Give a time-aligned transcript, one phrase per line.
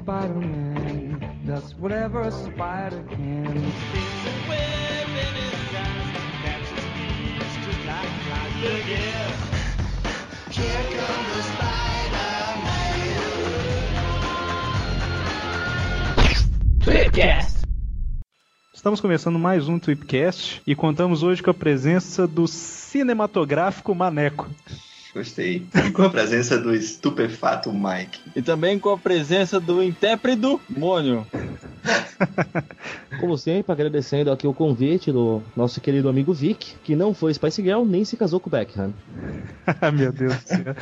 [0.00, 3.54] Spider-Man does whatever a spider can.
[18.74, 24.48] Estamos começando mais um Tweepcast e contamos hoje com a presença do cinematográfico Maneco.
[25.12, 25.66] Gostei.
[25.74, 28.20] E com a presença do estupefato Mike.
[28.36, 31.26] E também com a presença do intérpreto Mônio.
[33.18, 37.62] Como sempre, agradecendo aqui o convite do nosso querido amigo Vic, que não foi Spice
[37.62, 38.92] Girl nem se casou com o Beckham.
[39.92, 40.76] Meu Deus do céu.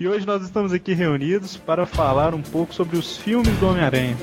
[0.00, 4.16] e hoje nós estamos aqui reunidos para falar um pouco sobre os filmes do Homem-Aranha.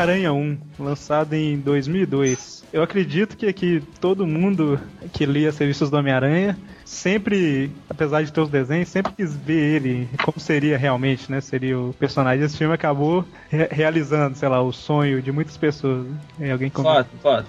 [0.00, 2.64] Homem-Aranha 1, lançado em 2002.
[2.72, 4.80] Eu acredito que aqui todo mundo
[5.12, 10.08] que lia revistas do Homem-Aranha sempre, apesar de ter os desenhos, sempre quis ver ele
[10.24, 11.40] como seria realmente, né?
[11.42, 12.44] Seria o personagem.
[12.44, 16.06] Esse filme acabou re- realizando, sei lá, o sonho de muitas pessoas.
[16.38, 16.50] né?
[16.52, 17.04] Alguém comenta?
[17.22, 17.48] Fato, fato.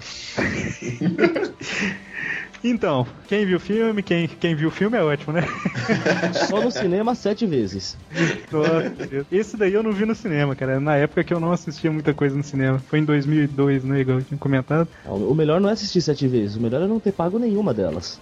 [2.64, 5.42] Então, quem viu o filme, quem, quem viu o filme é ótimo, né?
[6.48, 7.96] Só no cinema sete vezes.
[8.50, 9.26] Nossa.
[9.30, 10.78] Esse daí eu não vi no cinema, cara.
[10.78, 12.78] Na época que eu não assistia muita coisa no cinema.
[12.78, 14.88] Foi em 2002, né, igual eu tinha comentado.
[15.04, 18.20] O melhor não é assistir sete vezes, o melhor é não ter pago nenhuma delas.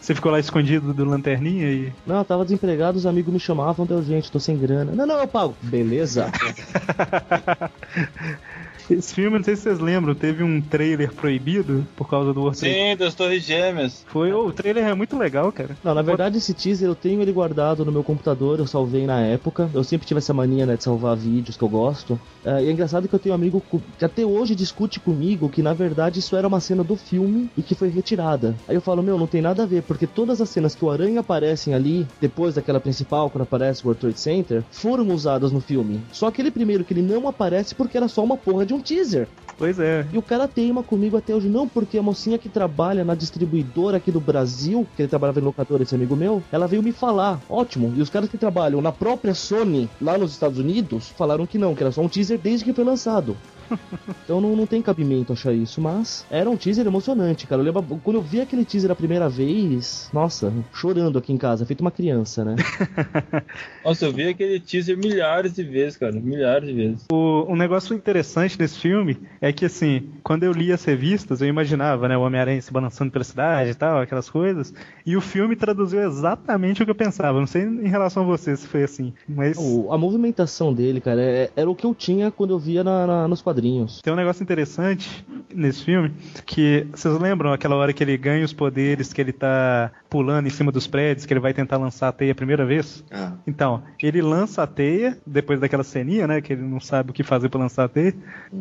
[0.00, 1.92] Você ficou lá escondido do lanterninha e.
[2.06, 4.92] Não, eu tava desempregado, os amigos me chamavam, deu gente, tô sem grana.
[4.92, 5.54] Não, não, eu pago.
[5.62, 6.30] Beleza.
[8.90, 12.74] Esse filme, não sei se vocês lembram, teve um trailer proibido por causa do orçamento.
[12.74, 14.04] Sim, das Torres Gêmeas.
[14.06, 15.76] Foi, ô, o trailer é muito legal, cara.
[15.82, 19.20] Não, na verdade esse teaser eu tenho ele guardado no meu computador, eu salvei na
[19.20, 19.70] época.
[19.72, 22.18] Eu sempre tive essa mania, né, de salvar vídeos que eu gosto.
[22.44, 23.62] É, e é engraçado que eu tenho um amigo
[23.98, 27.62] que até hoje discute comigo que na verdade isso era uma cena do filme e
[27.62, 28.54] que foi retirada.
[28.68, 30.90] Aí eu falo, meu, não tem nada a ver, porque todas as cenas que o
[30.90, 35.60] Aranha aparecem ali, depois daquela principal, quando aparece o World Trade Center, foram usadas no
[35.60, 36.00] filme.
[36.12, 39.28] Só aquele primeiro que ele não aparece porque era só uma porra de um teaser.
[39.58, 40.06] Pois é.
[40.12, 43.98] E o cara teima comigo até hoje, não, porque a mocinha que trabalha na distribuidora
[43.98, 47.40] aqui do Brasil, que ele trabalhava em locadora, esse amigo meu, ela veio me falar,
[47.48, 47.92] ótimo.
[47.96, 51.74] E os caras que trabalham na própria Sony, lá nos Estados Unidos, falaram que não,
[51.74, 53.36] que era só um teaser desde que foi lançado.
[54.24, 57.60] Então não, não tem cabimento achar isso, mas era um teaser emocionante, cara.
[57.60, 61.66] Eu lembro, quando eu vi aquele teaser a primeira vez, nossa, chorando aqui em casa,
[61.66, 62.56] feito uma criança, né?
[63.84, 66.12] Nossa, eu vi aquele teaser milhares de vezes, cara.
[66.12, 67.04] Milhares de vezes.
[67.10, 71.48] O, um negócio interessante desse filme é que, assim, quando eu li as revistas, eu
[71.48, 74.72] imaginava, né, o Homem-Aranha se balançando pela cidade e tal, aquelas coisas,
[75.04, 77.38] e o filme traduziu exatamente o que eu pensava.
[77.40, 81.20] Não sei em relação a você se foi assim, mas O- a movimentação dele, cara,
[81.20, 83.61] é- era o que eu tinha quando eu via na- na- nos quadrinhos.
[84.02, 85.24] Tem um negócio interessante
[85.54, 86.12] nesse filme,
[86.46, 90.50] que vocês lembram aquela hora que ele ganha os poderes, que ele tá pulando em
[90.50, 93.04] cima dos prédios, que ele vai tentar lançar a teia a primeira vez?
[93.10, 96.40] Ah, Então, ele lança a teia, depois daquela ceninha, né?
[96.40, 98.14] Que ele não sabe o que fazer pra lançar a teia.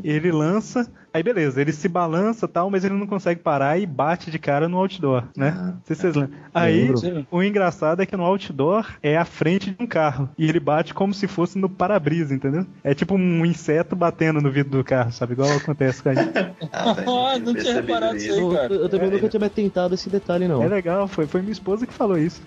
[0.03, 3.85] Ele lança, aí beleza, ele se balança e tal, mas ele não consegue parar e
[3.85, 5.53] bate de cara no outdoor, né?
[5.57, 6.37] Ah, se vocês lembram.
[6.53, 7.27] Aí, Lembro.
[7.31, 10.29] O engraçado é que no outdoor é a frente de um carro.
[10.37, 12.65] E ele bate como se fosse no para-brisa, entendeu?
[12.83, 15.33] É tipo um inseto batendo no vidro do carro, sabe?
[15.33, 16.31] Igual acontece com a gente.
[16.71, 18.39] ah, tá, Ah, não tinha reparado isso aí.
[18.39, 18.73] Eu, cara.
[18.73, 20.61] eu também nunca tinha me atentado a esse detalhe, não.
[20.61, 22.41] É legal, foi, foi minha esposa que falou isso.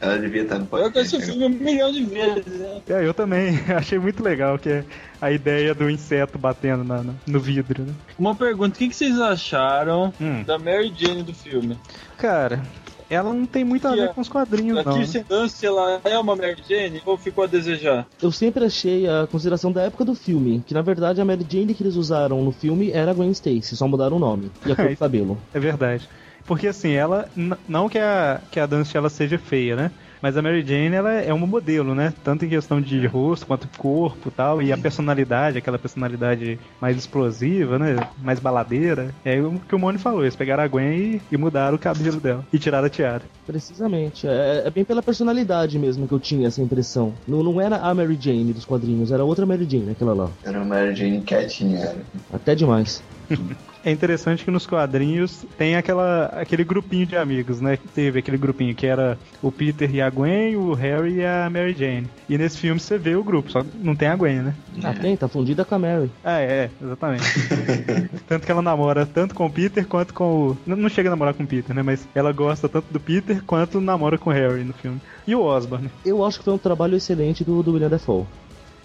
[0.00, 1.38] Ela devia estar no Eu que assisti o podcast.
[1.38, 2.58] filme um milhão de vezes.
[2.60, 2.80] né?
[2.88, 4.84] É, eu também achei muito legal que é
[5.20, 7.92] a ideia do inseto batendo na- no, no vidro, né?
[8.18, 10.42] Uma pergunta: o que, que vocês acharam Hum.
[10.44, 11.76] da Mary Jane do filme?
[12.16, 12.62] Cara,
[13.08, 14.92] ela não tem muito a ver com os quadrinhos, A não.
[14.92, 14.98] né?
[14.98, 18.06] Kirsten Dunst, ela é uma Mary Jane ou ficou a desejar?
[18.22, 21.74] Eu sempre achei a consideração da época do filme, que na verdade a Mary Jane
[21.74, 24.76] que eles usaram no filme era a Gwen Stacy, só mudaram o nome e a
[24.76, 25.38] cor do cabelo.
[25.52, 26.08] É verdade.
[26.46, 27.28] Porque assim, ela.
[27.68, 29.90] Não que a, que a Dance ela seja feia, né?
[30.22, 32.12] Mas a Mary Jane ela é uma modelo, né?
[32.22, 34.62] Tanto em questão de rosto quanto corpo e tal.
[34.62, 37.96] E a personalidade, aquela personalidade mais explosiva, né?
[38.22, 39.14] Mais baladeira.
[39.24, 40.22] É o que o Moni falou.
[40.22, 42.44] Eles pegaram a Gwen e, e mudaram o cabelo dela.
[42.52, 43.22] E tiraram a tiara.
[43.46, 44.26] Precisamente.
[44.26, 47.14] É, é bem pela personalidade mesmo que eu tinha essa impressão.
[47.26, 50.30] Não, não era a Mary Jane dos quadrinhos, era outra Mary Jane, aquela lá.
[50.44, 51.96] Era uma Mary Jane quietinha.
[52.32, 53.02] Até demais.
[53.84, 57.76] É interessante que nos quadrinhos tem aquela, aquele grupinho de amigos, né?
[57.76, 61.48] Que teve aquele grupinho que era o Peter e a Gwen, o Harry e a
[61.48, 62.08] Mary Jane.
[62.28, 64.54] E nesse filme você vê o grupo, só não tem a Gwen, né?
[64.82, 66.10] Ah, tem, tá fundida com a Mary.
[66.22, 67.24] Ah, é, exatamente.
[68.28, 70.58] tanto que ela namora tanto com o Peter quanto com o.
[70.66, 71.82] Não não chega a namorar com o Peter, né?
[71.82, 75.00] Mas ela gosta tanto do Peter quanto namora com o Harry no filme.
[75.26, 75.90] E o Osborne.
[76.04, 78.26] Eu acho que foi um trabalho excelente do, do William Dafoe.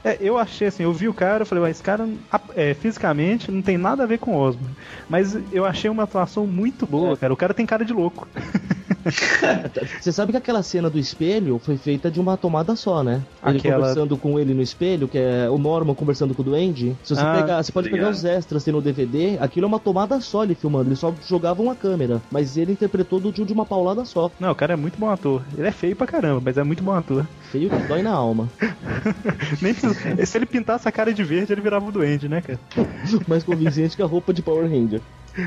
[0.06, 2.07] É, eu achei assim, eu vi o cara, eu falei, "Ué, esse cara
[2.56, 4.75] é, fisicamente não tem nada a ver com o Osborne.
[5.10, 7.34] Mas eu achei uma atuação muito boa, cara.
[7.34, 8.28] O cara tem cara de louco.
[10.02, 13.22] Você sabe que aquela cena do espelho foi feita de uma tomada só, né?
[13.46, 16.96] Ele Aquela- conversando com ele no espelho, que é o Norman conversando com o Duende.
[17.04, 19.80] Se você Ah, pegar, você pode pegar os extras tem no DVD, aquilo é uma
[19.80, 23.66] tomada só ele filmando, ele só jogava uma câmera, mas ele interpretou do de uma
[23.66, 24.31] paulada só.
[24.40, 25.42] Não, o cara é muito bom ator.
[25.57, 27.25] Ele é feio pra caramba, mas é muito bom ator.
[27.52, 28.50] Feio que dói na alma.
[29.62, 32.60] Nem precisa- Se ele pintasse a cara de verde, ele virava o duende, né, cara?
[33.28, 35.02] Mais convincente que a roupa de Power Ranger.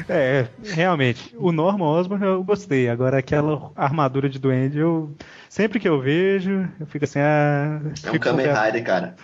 [0.08, 1.34] É, realmente.
[1.38, 2.88] O Norman Osborn eu gostei.
[2.88, 5.14] Agora aquela armadura de duende, eu.
[5.48, 7.80] Sempre que eu vejo, eu fico assim, ah.
[8.04, 9.14] É um Kamen Rider, cara.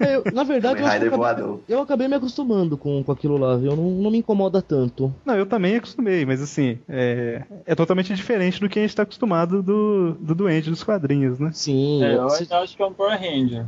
[0.00, 1.60] É, eu- na verdade, eu, acabei, voador.
[1.68, 3.76] eu acabei me acostumando com, com aquilo lá, viu?
[3.76, 5.14] Não, não me incomoda tanto.
[5.24, 9.02] Não, eu também acostumei, mas assim, é, é totalmente diferente do que a gente tá
[9.04, 11.50] acostumado do, do duende dos quadrinhos, né?
[11.52, 13.66] Sim, É, eu se- acho que é um Power Ranger.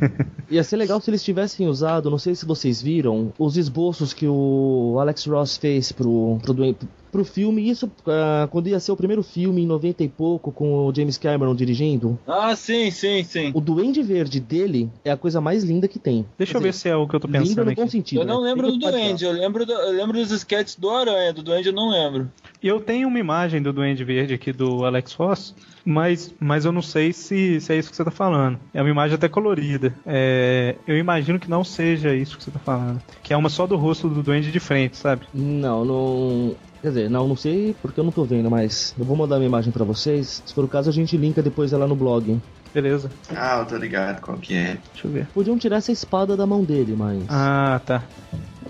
[0.50, 4.26] Ia ser legal se eles tivessem usado, não sei se vocês viram, os esboços que
[4.26, 6.54] o Alex Ross fez pro, pro,
[7.14, 7.70] pro filme.
[7.70, 11.16] Isso ah, quando ia ser o primeiro filme em 90 e pouco, com o James
[11.16, 12.18] Cameron dirigindo.
[12.26, 13.52] Ah, sim, sim, sim.
[13.54, 16.26] O Duende Verde dele é a coisa mais linda que tem.
[16.36, 17.90] Deixa eu ver se é o que eu tô Linda pensando no bom aqui.
[17.92, 18.20] sentido.
[18.22, 18.48] Eu não né?
[18.48, 21.74] lembro do Duende, eu lembro, do- eu lembro dos sketches do Aranha, do Duende eu
[21.74, 22.28] não lembro.
[22.60, 26.80] Eu tenho uma imagem do Duende Verde aqui do Alex Ross, mas, mas eu não
[26.82, 28.58] sei se, se é isso que você tá falando.
[28.72, 29.94] É uma imagem até colorida.
[30.06, 33.00] É, eu imagino que não seja isso que você tá falando.
[33.22, 35.26] Que é uma só do rosto do Duende de frente, sabe?
[35.32, 36.54] Não, não.
[36.84, 39.44] Quer dizer, não, não sei porque eu não tô vendo, mas eu vou mandar uma
[39.46, 40.42] imagem pra vocês.
[40.44, 42.38] Se for o caso, a gente linka depois ela no blog.
[42.74, 44.76] Beleza, Ah, eu tô ligado qual que é.
[44.92, 45.26] deixa eu ver.
[45.32, 47.24] Podiam tirar essa espada da mão dele, mas.
[47.30, 48.02] Ah, tá.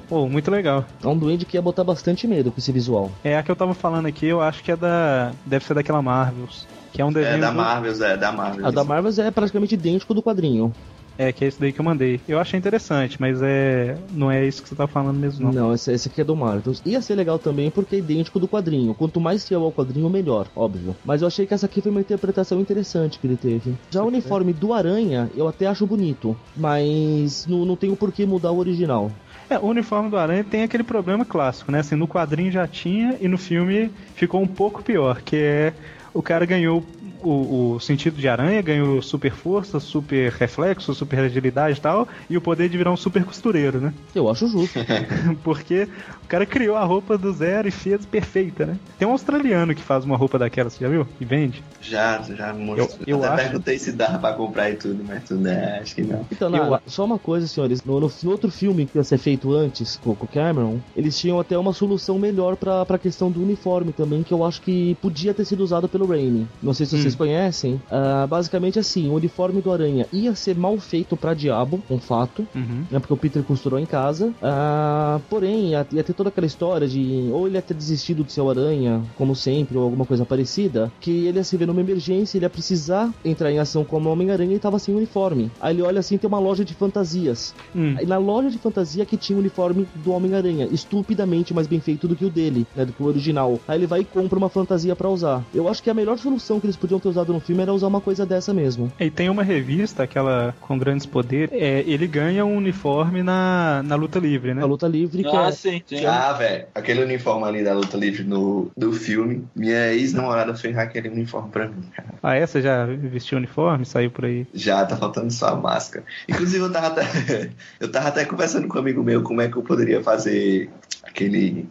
[0.09, 0.85] Pô, muito legal.
[1.03, 3.11] É um duende que ia botar bastante medo com esse visual.
[3.25, 5.33] É a que eu tava falando aqui, eu acho que é da.
[5.45, 6.69] Deve ser daquela Marvels.
[6.93, 7.35] Que é um desenho.
[7.35, 8.65] É da do- Marvel, é da Marvel.
[8.65, 10.73] A da Marvel é praticamente idêntico do quadrinho.
[11.19, 12.21] É, que é esse daí que eu mandei.
[12.27, 13.97] Eu achei interessante, mas é.
[14.13, 15.53] Não é isso que você tá falando mesmo, não.
[15.53, 16.75] Não, esse, esse aqui é do Marvel.
[16.85, 18.95] Ia ser legal também porque é idêntico do quadrinho.
[18.95, 20.97] Quanto mais fiel ao quadrinho, melhor, óbvio.
[21.05, 23.75] Mas eu achei que essa aqui foi uma interpretação interessante que ele teve.
[23.91, 26.37] Já o uniforme do Aranha, eu até acho bonito.
[26.57, 29.11] Mas não, não tenho por que mudar o original.
[29.49, 31.81] É, o uniforme do Aranha tem aquele problema clássico, né?
[31.81, 35.73] Assim, no quadrinho já tinha e no filme ficou um pouco pior, que é
[36.15, 36.83] o cara ganhou
[37.29, 42.37] o, o sentido de aranha, ganhou super força, super reflexo, super agilidade e tal, e
[42.37, 43.93] o poder de virar um super costureiro, né?
[44.15, 44.79] Eu acho justo.
[45.43, 45.89] Porque
[46.25, 48.77] o cara criou a roupa do zero e fez perfeita, né?
[48.99, 51.07] Tem um australiano que faz uma roupa daquela, você já viu?
[51.21, 51.63] E vende.
[51.81, 52.89] Já, já mostrou.
[53.07, 55.95] Eu- eu Até acho- perguntei se dava pra comprar e tudo, mas tudo é, acho
[55.95, 56.25] que não.
[56.31, 57.83] Então, Eu na- só uma coisa, senhores.
[57.85, 61.19] No, no- no outro filme que ia ser feito antes, com com o Cameron, eles
[61.19, 64.95] tinham até uma solução melhor pra, pra questão do uniforme também, que eu acho que
[65.03, 66.47] podia ter sido usado pelo Raimi.
[66.63, 67.81] Não sei se vocês conhecem.
[67.91, 72.47] Ah, basicamente assim, o uniforme do Aranha ia ser mal feito pra diabo, um fato.
[72.55, 72.85] Uhum.
[72.91, 74.33] Né, porque o Peter costurou em casa.
[74.43, 78.41] Ah, porém, ia, ter toda aquela história de ou ele ia ter desistido de ser
[78.41, 82.37] o Aranha, como sempre, ou alguma coisa parecida, que ele ia se ver numa emergência,
[82.37, 85.51] ele ia precisar entrar em ação como Homem-Aranha e tava sem uniforme.
[85.61, 87.55] Aí ele olha assim, tem uma loja de fantasias.
[87.75, 87.95] Hum.
[87.99, 92.09] Aí na loja de fantasia que tinha o uniforme do Homem-Aranha, estupidamente mais bem feito
[92.09, 93.59] do que o dele, né, do que o original.
[93.67, 95.45] Aí ele vai e compra uma fantasia pra usar.
[95.55, 97.87] Eu acho que a melhor solução que eles podiam ter usado no filme era usar
[97.87, 98.91] uma coisa dessa mesmo.
[98.99, 103.95] E tem uma revista, aquela com grandes poderes, é, ele ganha um uniforme na, na
[103.95, 104.63] luta livre, né?
[104.63, 106.05] A luta livre que Ah, é sim, sim.
[106.07, 111.09] Ah, velho, aquele uniforme ali da luta livre no, do filme, minha ex-namorada fez aquele
[111.09, 112.09] uniforme pra mim, cara.
[112.23, 114.47] Ah, essa já vestiu uniforme, saiu por aí.
[114.55, 116.05] Já tá faltando só a máscara.
[116.29, 117.03] Inclusive, eu tava até,
[117.79, 120.71] eu tava até conversando com um amigo meu como é que eu poderia fazer
[121.03, 121.69] aquele.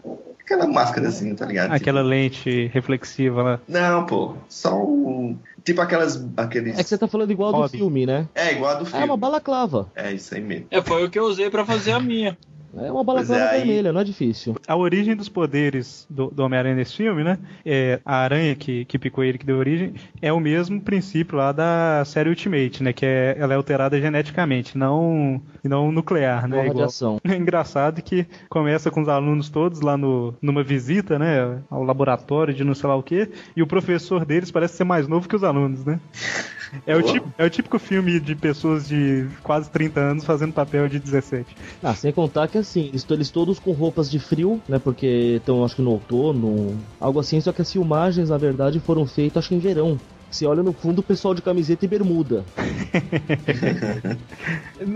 [0.53, 1.71] Aquela máscara assim, tá ligado?
[1.71, 3.59] Aquela lente reflexiva lá.
[3.67, 4.35] Não, pô.
[4.47, 5.37] Só um.
[5.63, 6.23] Tipo aquelas.
[6.37, 6.77] Aqueles.
[6.77, 7.77] É que você tá falando igual do Hobby.
[7.77, 8.27] filme, né?
[8.35, 9.05] É, igual a do É filme.
[9.05, 9.89] uma balaclava.
[9.95, 10.67] É isso aí mesmo.
[10.69, 12.37] É, foi o que eu usei pra fazer a minha.
[12.75, 14.55] É uma balaclava é, aí- vermelha, não é difícil.
[14.67, 17.37] A origem dos poderes do, do Homem-Aranha nesse filme, né?
[17.65, 21.51] É, a aranha que, que picou ele, que deu origem, é o mesmo princípio lá
[21.51, 22.91] da série Ultimate, né?
[22.91, 26.57] Que é, ela é alterada geneticamente, não, não nuclear, né?
[26.57, 27.19] Igual- radiação.
[27.33, 31.61] É engraçado que começa com os alunos todos lá no, numa visita, né?
[31.69, 35.07] Ao laboratório de não sei lá o quê, e o professor deles parece ser mais
[35.07, 35.99] novo que os alunos, né?
[36.85, 40.87] É o, tipo, é o típico filme de pessoas de quase 30 anos fazendo papel
[40.87, 41.55] de 17.
[41.81, 44.79] Ah, sem contar que assim, eles, eles todos com roupas de frio, né?
[44.79, 49.05] Porque estão, acho que no outono, algo assim, só que as filmagens, na verdade, foram
[49.05, 49.99] feitas, acho que em verão.
[50.31, 52.43] Você olha no fundo o pessoal de camiseta e bermuda.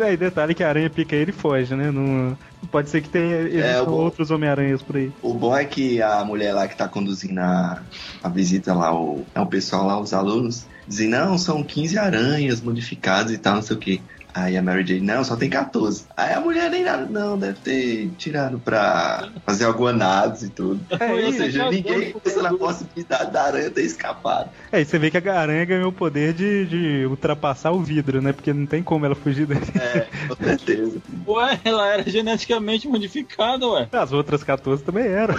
[0.10, 1.92] E detalhe que a aranha pica ele e foge, né?
[1.92, 2.36] Não,
[2.72, 5.12] pode ser que tenha existam o- outros Homem-Aranhas por aí.
[5.22, 7.84] O bom é que a mulher lá que tá conduzindo a,
[8.24, 12.62] a visita lá, o, é o pessoal lá, os alunos, dizem, não, são 15 aranhas
[12.62, 14.02] modificadas e tal, não sei o que.
[14.38, 16.06] Aí a Mary Jane, não, só tem 14.
[16.16, 20.80] Aí a mulher nem nada, não, deve ter tirado pra fazer alguma análise e tudo.
[21.00, 24.50] É, Ou seja, ninguém pensa na possibilidade da aranha ter escapado.
[24.72, 28.22] é, e você vê que a aranha ganhou o poder de, de ultrapassar o vidro,
[28.22, 28.32] né?
[28.32, 29.66] Porque não tem como ela fugir dele.
[29.76, 31.02] É, com certeza.
[31.28, 33.88] Ué, ela era geneticamente modificada, ué.
[33.92, 35.36] As outras 14 também eram.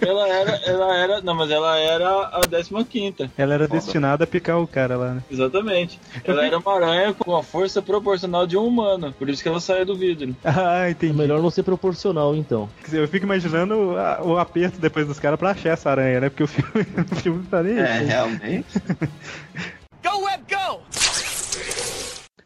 [0.00, 2.40] Ela era, ela era, não, mas ela era a
[2.88, 3.80] 15 Ela era Foda.
[3.80, 5.22] destinada a picar o cara lá, né?
[5.30, 6.00] Exatamente.
[6.24, 9.12] Ela era uma aranha com a força proporcional de um humano.
[9.18, 10.34] Por isso que ela saía do vidro.
[10.44, 11.12] Ah, É entendi.
[11.12, 12.68] melhor não ser proporcional, então.
[12.92, 13.74] Eu fico imaginando
[14.22, 16.28] o aperto depois dos caras pra achar essa aranha, né?
[16.28, 17.78] Porque o filme, o filme tá nem.
[17.78, 18.66] É, realmente.
[20.02, 21.17] Mas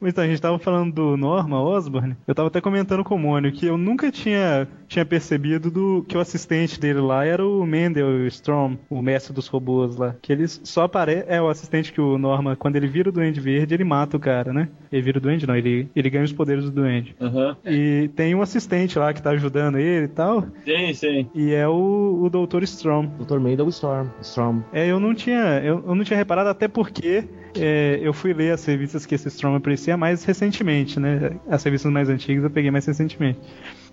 [0.08, 2.16] então, a gente tava falando do Norma Osborn.
[2.26, 6.16] Eu tava até comentando com o Mônio que eu nunca tinha, tinha percebido do, que
[6.16, 10.14] o assistente dele lá era o Mendel Strom, o mestre dos robôs lá.
[10.20, 11.24] Que ele só aparece.
[11.28, 14.20] É o assistente que o Norma, quando ele vira o Duende Verde, ele mata o
[14.20, 14.68] cara, né?
[14.90, 17.14] Ele vira o Duende, não, ele, ele ganha os poderes do Duende.
[17.20, 17.56] Aham.
[17.64, 20.46] E tem um assistente lá que tá ajudando ele e tal.
[20.64, 21.30] Sim, sim.
[21.34, 22.62] E é o, o Dr.
[22.64, 23.06] Strom.
[23.18, 23.38] Dr.
[23.38, 24.08] Mendel Storm.
[24.20, 24.62] Storm.
[24.72, 27.24] É, eu não tinha, eu, eu não tinha reparado até porque
[27.56, 31.32] é, eu fui ler as revistas que esse Storm aparecia mais recentemente, né?
[31.48, 33.38] As revistas mais antigas eu peguei mais recentemente.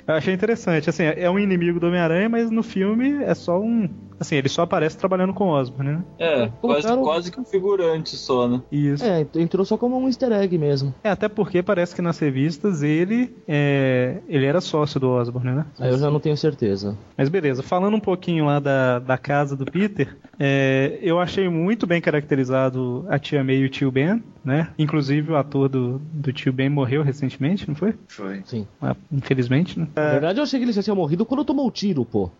[0.09, 3.87] Eu achei interessante, assim, é um inimigo do Homem-Aranha, mas no filme é só um,
[4.19, 6.03] assim, ele só aparece trabalhando com o Osborn, né?
[6.17, 8.59] É, quase, Colocaram- quase que um figurante só, né?
[8.71, 9.03] Isso.
[9.05, 10.95] É, entrou só como um easter egg mesmo.
[11.03, 15.65] É, até porque parece que nas revistas ele é, ele era sócio do Osborn, né?
[15.79, 16.97] Aí eu já não tenho certeza.
[17.15, 21.85] Mas beleza, falando um pouquinho lá da, da casa do Peter, é, eu achei muito
[21.85, 24.69] bem caracterizado a tia May e o tio Ben, né?
[24.79, 27.93] Inclusive o ator do, do tio Ben morreu recentemente, não foi?
[28.07, 28.41] Foi.
[28.45, 28.65] Sim.
[28.81, 29.87] Ah, infelizmente, né?
[30.05, 32.29] Na verdade, eu achei que ele já tinha morrido quando tomou o tiro, pô.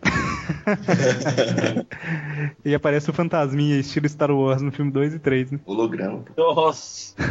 [2.64, 5.60] E aparece o fantasminha estilo Star Wars no filme 2 e 3, né?
[5.64, 6.24] Holograma.
[6.36, 7.14] Nossa.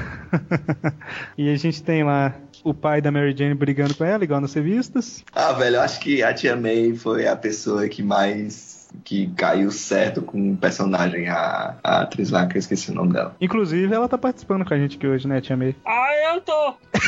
[1.37, 2.33] E a gente tem lá
[2.63, 5.23] o pai da Mary Jane brigando com ela, igual nas revistas.
[5.33, 8.78] Ah, velho, eu acho que a Tia May foi a pessoa que mais.
[9.03, 13.13] Que caiu certo com o personagem, a, a atriz lá, que eu esqueci o nome
[13.13, 13.35] dela.
[13.39, 15.75] Inclusive, ela tá participando com a gente aqui hoje, né, Tia May?
[15.85, 16.73] Ah, eu tô.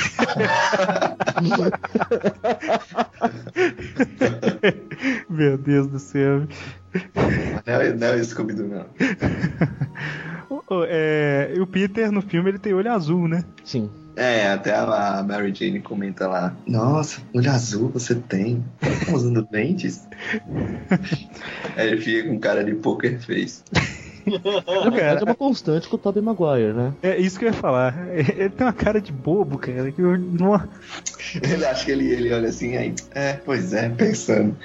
[5.30, 6.48] Meu Deus do céu.
[7.66, 8.86] Não é, não é o Scooby-Doo, não.
[10.50, 13.44] O- o- é, o Peter, no filme, ele tem olho azul, né?
[13.64, 13.90] Sim.
[14.16, 16.56] É, até a Mary Jane comenta lá.
[16.68, 18.64] Nossa, olho azul você tem.
[18.80, 20.08] Tá usando lentes?
[21.78, 23.64] Aí ele fica com cara de poker face.
[24.26, 26.94] Na verdade, é uma constante com o Tobey Maguire, né?
[27.02, 28.08] É isso que eu ia falar.
[28.10, 29.92] Ele tem uma cara de bobo, cara.
[29.92, 30.62] Que eu, não...
[31.42, 32.94] Ele acha que ele, ele olha assim, aí.
[33.14, 34.56] É, pois é, pensando.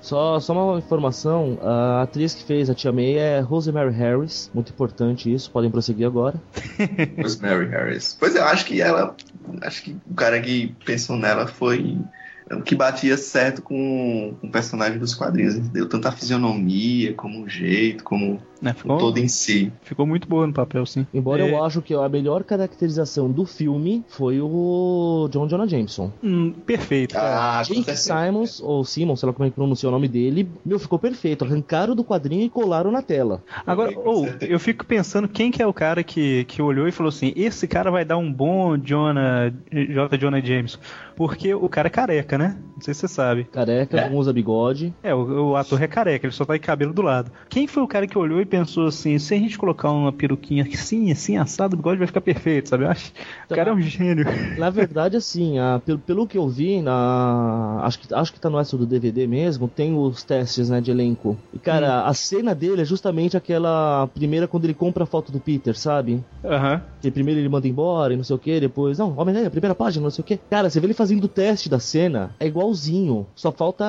[0.00, 4.50] Só, só uma informação: a atriz que fez a Tia May é Rosemary Harris.
[4.52, 6.36] Muito importante isso, podem prosseguir agora.
[7.22, 8.16] Rosemary Harris.
[8.18, 9.14] Pois é, eu acho que ela.
[9.62, 11.98] Acho que o cara que pensou nela foi
[12.50, 15.58] o que batia certo com, com o personagem dos quadrinhos.
[15.68, 19.72] Deu tanto a fisionomia, como o jeito, como o ficou, todo em si.
[19.82, 21.06] ficou muito boa no papel, sim.
[21.12, 21.50] Embora É.
[21.52, 26.12] eu acho que a melhor caracterização do filme foi o John Jonah Jameson.
[26.22, 27.16] Hum, perfeito.
[27.16, 27.96] Ah, Jake.
[27.96, 31.44] Simons, ou Simon, sei lá como é que pronuncia o nome dele, meu, ficou perfeito.
[31.44, 33.42] Arrancaram do quadrinho e colaram na tela.
[33.66, 34.52] Agora, ou, certeza.
[34.52, 37.66] eu fico pensando quem que é o cara que, que olhou e falou assim: esse
[37.68, 40.18] cara vai dar um bom Jonah, J.
[40.18, 40.78] Jonah Jameson.
[41.18, 42.56] Porque o cara é careca, né?
[42.76, 43.42] Não sei se você sabe.
[43.44, 44.08] Careca, É.
[44.08, 44.94] não usa bigode.
[45.02, 47.30] É, o, o ator é careca, ele só tá de cabelo do lado.
[47.48, 50.62] Quem foi o cara que olhou e pensou assim: se a gente colocar uma peruquinha
[50.72, 52.84] assim, assim, assado, o bigode vai ficar perfeito, sabe?
[52.84, 53.10] Eu acho.
[53.10, 53.56] O Tá.
[53.56, 54.24] cara é um gênio.
[54.56, 58.48] Na verdade, assim, a- pelo, pelo que eu vi, na, acho, que, acho que tá
[58.48, 61.36] no extra do DVD mesmo, tem os testes né, de elenco.
[61.52, 65.40] E, cara, a cena dele é justamente aquela primeira quando ele compra a foto do
[65.40, 66.22] Peter, sabe?
[66.44, 66.80] Aham.
[67.00, 70.02] Que primeiro ele manda embora e não sei o que, depois, não, Homem-Aranha, primeira página,
[70.04, 70.36] não sei o que.
[70.36, 73.26] Cara, você vê ele fazendo o teste da cena, é igualzinho.
[73.34, 73.84] Só falta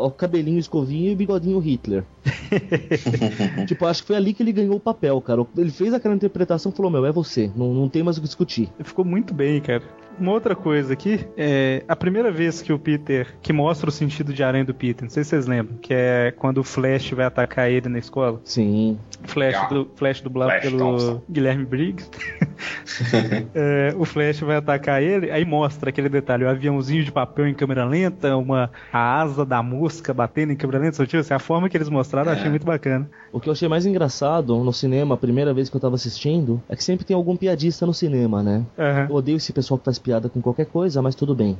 [0.00, 2.04] o cabelinho escovinho e o bigodinho Hitler.
[3.66, 5.46] tipo, acho que foi ali que ele ganhou o papel, cara.
[5.56, 8.26] Ele fez aquela interpretação e falou, meu, é você, não, não tem mais o que
[8.26, 8.68] discutir.
[8.82, 9.82] Ficou muito bem, cara.
[10.18, 14.32] Uma outra coisa aqui, é a primeira vez que o Peter, que mostra o sentido
[14.32, 17.26] de aranha do Peter, não sei se vocês lembram, que é quando o Flash vai
[17.26, 18.40] atacar ele na escola.
[18.44, 18.98] Sim.
[19.24, 19.68] Flash, Yeah.
[19.74, 21.22] do, Flash dublado Flash pelo Thompson.
[21.30, 22.10] Guilherme Briggs.
[23.54, 27.54] É, o Flash vai atacar ele, aí mostra aquele detalhe, o aviãozinho de papel em
[27.54, 31.68] câmera lenta, uma, a asa da mosca batendo em câmera lenta, tipo assim, a forma
[31.68, 32.50] que eles mostraram eu achei É.
[32.50, 33.08] muito bacana.
[33.32, 36.62] O que eu achei mais engraçado no cinema, a primeira vez que eu tava assistindo,
[36.68, 38.64] é que sempre tem algum piadista no cinema, né?
[38.78, 39.06] Aham.
[39.10, 41.58] Eu odeio esse pessoal que faz piada com qualquer coisa, mas tudo bem.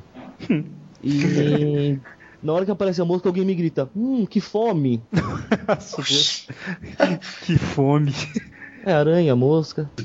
[1.08, 1.98] E
[2.42, 5.02] na hora que aparece a mosca, alguém me grita: Hum, que fome!
[7.44, 8.12] Que fome.
[8.84, 9.88] É aranha, mosca.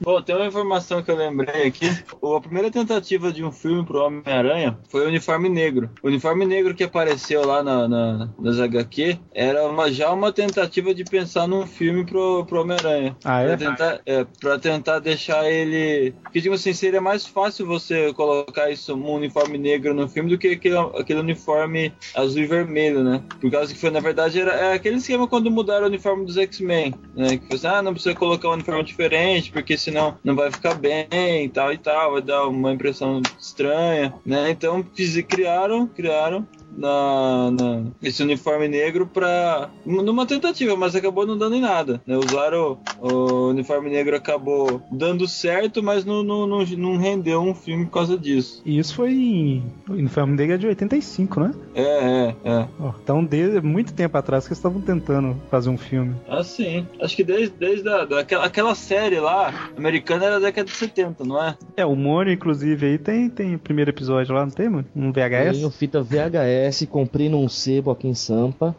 [0.00, 1.86] Bom, tem uma informação que eu lembrei aqui.
[1.86, 5.90] A primeira tentativa de um filme pro Homem-Aranha foi o Uniforme Negro.
[6.02, 10.94] O Uniforme Negro que apareceu lá na, na- nas HQ era uma- já uma tentativa
[10.94, 13.16] de pensar num filme pro, pro Homem-Aranha.
[13.24, 13.46] Ah, é?
[13.48, 16.12] Pra tentar, é, pra tentar deixar ele.
[16.22, 20.38] Porque, tipo assim, seria mais fácil você colocar isso, um uniforme negro no filme do
[20.38, 23.22] que aquele, aquele uniforme azul e vermelho, né?
[23.40, 26.36] Por causa que foi, na verdade, era é aquele esquema quando mudaram o uniforme dos
[26.36, 27.36] X-Men, né?
[27.38, 31.44] Que você, ah, não precisa colocar um uniforme diferente, porque senão não vai ficar bem
[31.44, 34.50] e tal e tal, vai dar uma impressão estranha, né?
[34.50, 34.82] Então,
[35.22, 36.46] criaram, criaram.
[36.76, 39.70] Na, na- esse uniforme negro pra.
[39.84, 42.00] numa tentativa, mas acabou não dando em nada.
[42.06, 42.16] Né?
[42.16, 47.54] Usaram o, o uniforme negro acabou dando certo, mas não, não, não, não rendeu um
[47.54, 48.62] filme por causa disso.
[48.64, 49.62] E isso foi em.
[49.88, 51.54] O Uniforme Negro é de 85, né?
[51.74, 52.68] É, é, é.
[53.02, 56.14] Então, desde muito tempo atrás que eles estavam tentando fazer um filme.
[56.28, 56.86] Ah, sim.
[57.00, 61.24] Acho que desde, desde a, daquela, aquela série lá, americana era da década de 70,
[61.24, 61.56] não é?
[61.76, 64.86] É, o Mônio, inclusive, aí tem, tem o primeiro episódio lá, não tem, mano?
[64.94, 65.56] Um VHS?
[65.58, 68.74] Tenho fita VHS, comprei num sebo aqui em Sampa.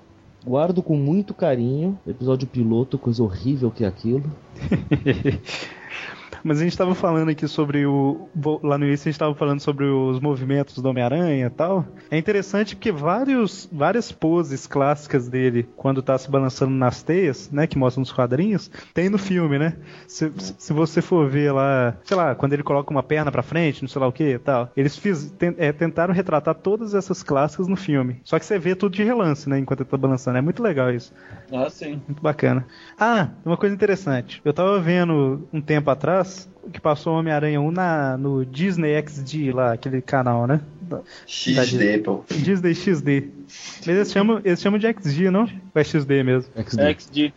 [0.45, 1.97] Guardo com muito carinho.
[2.07, 4.23] Episódio piloto, coisa horrível que é aquilo.
[6.45, 8.29] Mas a gente tava falando aqui sobre o.
[8.61, 11.83] Lá no início a gente tava falando sobre os movimentos do Homem-Aranha e tal.
[12.11, 17.65] É interessante porque vários, várias poses clássicas dele, quando tá se balançando nas teias, né?
[17.65, 19.73] Que mostram nos quadrinhos, tem no filme, né?
[20.07, 23.81] Se, se você for ver lá, sei lá, quando ele coloca uma perna pra frente,
[23.81, 24.69] não sei lá o que e tal.
[24.77, 28.19] Eles fiz, ten- é, tentaram retratar todas essas clássicas no filme.
[28.23, 29.57] Só que você vê tudo de relance, né?
[29.57, 30.37] Enquanto ele tá balançando.
[30.37, 31.11] É muito legal isso.
[31.51, 31.99] Ah, sim.
[32.07, 32.67] Muito bacana.
[32.99, 34.41] Ah, uma coisa interessante.
[34.45, 36.34] Eu tava vendo um tempo atrás
[36.73, 40.61] que passou Homem-Aranha 1 na, no Disney XD lá, aquele canal, né?
[40.81, 42.23] Da- XD, pô.
[42.29, 43.23] Disney XD.
[43.47, 45.41] Mas eles chamam, eles chamam de XD, não?
[45.41, 46.51] Ou é XD mesmo?
[46.55, 46.93] XD.
[46.93, 47.33] XD.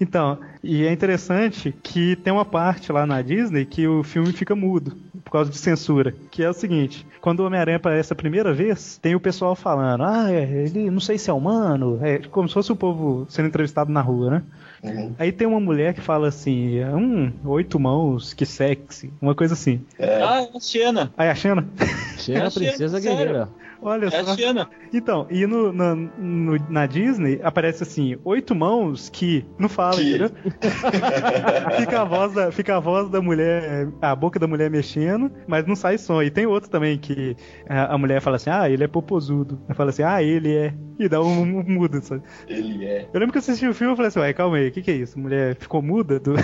[0.00, 4.54] Então, e é interessante que tem uma parte lá na Disney que o filme fica
[4.54, 6.14] mudo por causa de censura.
[6.30, 10.04] Que é o seguinte: quando o Homem-Aranha aparece a primeira vez, tem o pessoal falando,
[10.04, 13.48] ah, é, ele não sei se é humano, é como se fosse o povo sendo
[13.48, 14.42] entrevistado na rua, né?
[14.82, 15.14] Uhum.
[15.18, 19.80] Aí tem uma mulher que fala assim, hum, oito mãos, que sexy, uma coisa assim.
[19.98, 21.12] Ah, é a Xena.
[21.16, 21.64] Aí a Xena,
[22.22, 23.48] Chega a Achei, princesa sério.
[23.82, 24.36] Olha É a só.
[24.36, 24.68] Xena.
[24.92, 30.08] Então, e no, na, no- na Disney aparece assim, oito mãos que não fala, Que?
[30.08, 30.30] entendeu?
[31.78, 35.66] fica, a voz da, fica a voz da mulher, a boca da mulher mexendo, mas
[35.66, 36.22] não sai som.
[36.22, 37.36] E tem outro também que
[37.68, 39.58] a, a mulher fala assim, ah, ele é popozudo.
[39.66, 40.74] Ela fala assim, ah, ele é.
[40.98, 42.22] E dá um, um mudo, sabe?
[42.46, 43.08] Ele é.
[43.12, 44.82] Eu lembro que eu assisti o filme e falei assim, ué, calma aí, o que,
[44.82, 45.18] que é isso?
[45.18, 46.20] A mulher ficou muda?
[46.20, 46.34] Do...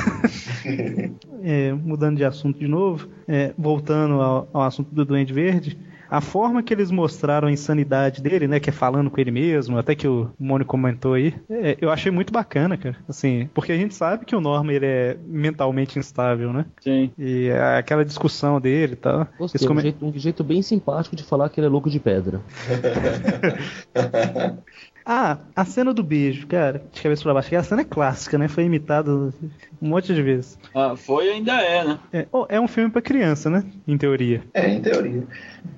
[1.42, 5.78] É, mudando de assunto de novo, é, voltando ao, ao assunto do Duende Verde,
[6.10, 9.78] a forma que eles mostraram a insanidade dele, né, que é falando com ele mesmo,
[9.78, 12.96] até que o Mônio comentou aí, é, eu achei muito bacana, cara.
[13.08, 16.66] Assim, porque a gente sabe que o Norman ele é mentalmente instável, né?
[16.80, 17.10] Sim.
[17.18, 19.26] E é aquela discussão dele e tal.
[19.38, 21.98] Gostei, come- um, jeito, um jeito bem simpático de falar que ele é louco de
[22.00, 22.40] pedra.
[25.10, 28.36] Ah, a cena do beijo, cara, de cabeça pra baixo, que a cena é clássica,
[28.36, 28.46] né?
[28.46, 29.32] Foi imitada um
[29.80, 30.58] monte de vezes.
[30.74, 31.98] Ah, foi e ainda é, né?
[32.12, 33.64] É, oh, é um filme pra criança, né?
[33.86, 34.42] Em teoria.
[34.52, 35.26] É, em teoria.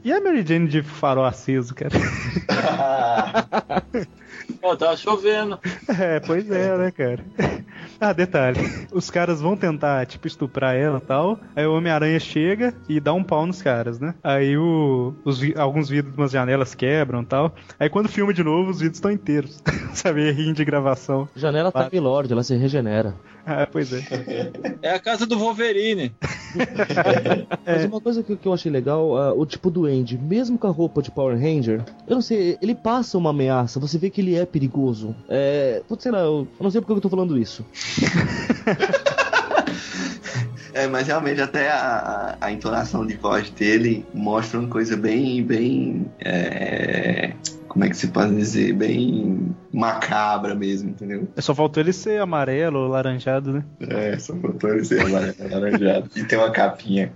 [0.03, 1.93] E a Mary Jane de farol aceso, cara?
[4.65, 5.61] Ó, tava chovendo.
[5.97, 7.25] É, pois é, né, cara?
[8.01, 8.59] Ah, detalhe.
[8.93, 11.39] Os caras vão tentar, tipo, estuprar ela e tal.
[11.55, 14.15] Aí o Homem-Aranha chega e dá um pau nos caras, né?
[14.25, 17.55] Aí o, os, alguns vidros de umas janelas quebram e tal.
[17.79, 19.63] Aí quando filma de novo, os vidros estão inteiros.
[19.93, 20.31] Sabe?
[20.31, 21.29] Rim de gravação.
[21.37, 21.91] Janela Para.
[21.91, 23.15] Time Lord, ela se regenera.
[23.47, 24.03] Ah, pois é.
[24.83, 26.15] É a casa do Wolverine.
[27.67, 30.67] Mas uma coisa que, que eu achei legal, ah, o tipo do Andy, mesmo com
[30.67, 34.21] a roupa de Power Ranger, eu não sei, ele passa uma ameaça, você vê que
[34.21, 35.15] ele é perigoso.
[35.29, 35.83] É.
[35.89, 37.65] Putz, sei lá, eu, eu não sei porque eu tô falando isso.
[40.73, 46.07] É, mas realmente até a, a entonação de voz dele mostra uma coisa bem, bem.
[46.21, 47.33] é,
[47.71, 48.73] como é que se pode dizer?
[48.73, 51.29] Bem macabra mesmo, entendeu?
[51.39, 53.65] Só faltou ele ser amarelo ou laranjado, né?
[53.79, 56.11] É, só faltou ele ser laranjado.
[56.17, 57.13] e ter uma capinha.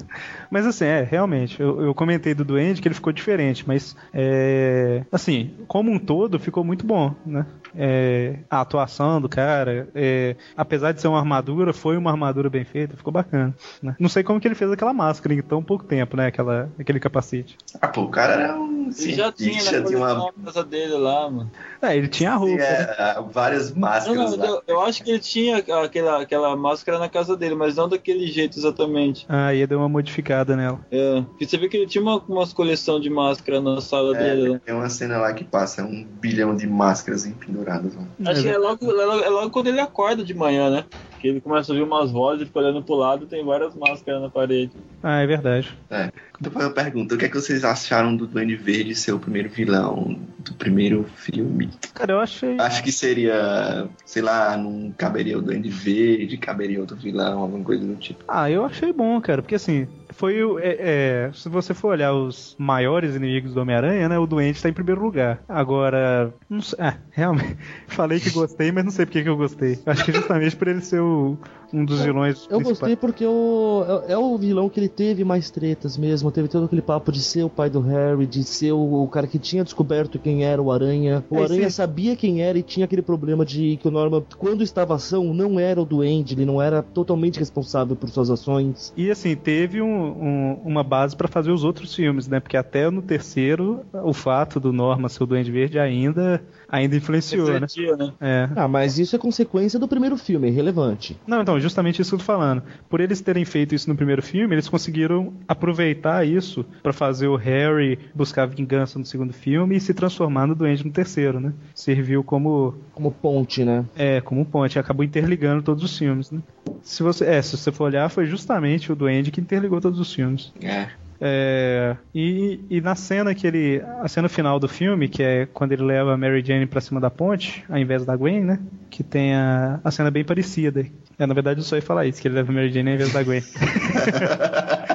[0.50, 5.04] Mas assim, é, realmente, eu, eu, comentei do Duende que ele ficou diferente, mas é,
[5.10, 7.46] assim, como um todo, ficou muito bom, né?
[7.76, 12.64] É, a atuação do cara, é, apesar de ser uma armadura, foi uma armadura bem
[12.64, 13.54] feita, ficou bacana.
[13.82, 13.96] Né?
[13.98, 16.26] Não sei como que ele fez aquela máscara em tão pouco tempo, né?
[16.26, 17.56] Aquela, aquele capacete.
[17.80, 18.90] Ah, pô, o cara era um.
[18.96, 20.32] Ele já tinha na tinha uma...
[20.44, 21.50] casa dele lá, mano.
[21.84, 22.62] É, ele tinha a roupa.
[22.62, 24.36] É, várias máscaras.
[24.36, 27.76] Não, não, eu, eu, acho que ele tinha aquela, aquela máscara na casa dele, mas
[27.76, 29.26] não daquele jeito exatamente.
[29.28, 30.80] Ah, ia dar uma modificada nela.
[30.90, 31.20] É.
[31.22, 34.58] Porque você vê que ele tinha uma, umas coleção de máscara na sala é, dele.
[34.64, 37.94] Tem uma cena lá que passa um bilhão de máscaras penduradas.
[37.94, 38.08] Mano.
[38.26, 40.84] Acho que é logo, é logo, é logo quando ele acorda de manhã, né?
[41.24, 44.20] Que ele começa a ouvir umas vozes, e fica olhando pro lado tem várias máscaras
[44.20, 44.72] na parede.
[45.02, 45.74] Ah, é verdade.
[45.88, 46.12] É.
[46.38, 49.48] Depois eu pergunto, o que é que vocês acharam do Duende Verde ser o primeiro
[49.48, 51.70] vilão do primeiro filme?
[51.94, 52.60] Cara, eu achei.
[52.60, 57.86] Acho que seria, sei lá, não caberia o Duende Verde, caberia outro vilão, alguma coisa
[57.86, 58.22] do tipo.
[58.28, 60.58] Ah, eu achei bom, cara, porque assim, foi o.
[60.58, 64.18] É, é, se você for olhar os maiores inimigos do Homem-Aranha, né?
[64.18, 65.42] O Duende tá em primeiro lugar.
[65.48, 66.32] Agora.
[66.48, 67.56] Não sei, é, realmente.
[67.88, 69.78] Falei que gostei, mas não sei porque que eu gostei.
[69.86, 71.36] Acho que justamente por ele ser o,
[71.72, 72.46] um dos vilões.
[72.48, 76.30] Eu gostei porque o, é, é, o vilão que ele teve mais tretas mesmo.
[76.30, 79.26] Teve todo aquele papo de ser o pai do Harry, de ser o, o cara
[79.26, 81.24] que tinha descoberto quem era o Aranha.
[81.28, 81.76] O é, Aranha sim.
[81.76, 85.58] sabia quem era e tinha aquele problema de que o Norman, quando estava ação, não
[85.58, 88.92] era o Duende, ele não era totalmente responsável por suas ações.
[88.96, 92.40] E assim, teve um, um, uma base para fazer os outros filmes, né?
[92.40, 97.52] Porque até no terceiro, o fato do Norman ser o Duende Verde ainda ainda influenciou,
[97.58, 97.66] né?
[97.98, 98.12] né?
[98.20, 98.48] É.
[98.56, 101.18] Ah, mas isso é consequência do primeiro filme, é irrelevante.
[101.26, 102.62] Não, então, justamente isso que eu tô falando.
[102.88, 107.36] Por eles terem feito isso no primeiro filme, eles conseguiram aproveitar isso para fazer o
[107.36, 111.52] Harry buscar vingança no segundo filme e se transformar no Duende no terceiro, né?
[111.74, 113.84] Serviu como como ponte, né?
[113.96, 116.40] É, como ponte, acabou interligando todos os filmes, né?
[116.82, 120.12] Se você, é, se você for olhar, foi justamente o Duende que interligou todos os
[120.12, 120.52] filmes.
[120.62, 120.88] É.
[121.20, 123.82] É, e, e, na cena que ele.
[124.00, 127.00] A cena final do filme, que é quando ele leva a Mary Jane pra cima
[127.00, 128.58] da ponte, ao invés da Gwen, né?
[128.90, 130.86] Que tem a, a cena bem parecida.
[131.18, 132.94] É, na verdade, eu só ia falar isso, que ele leva a Mary Jane ao
[132.94, 133.42] invés da Gwen.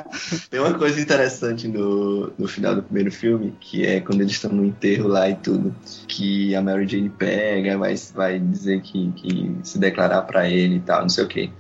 [0.50, 4.52] Tem uma coisa interessante no, no final do primeiro filme, que é quando eles estão
[4.52, 5.74] no enterro lá e tudo,
[6.08, 10.80] que a Mary Jane pega, vai, vai dizer que, que se declarar para ele e
[10.80, 11.52] tal, não sei o que.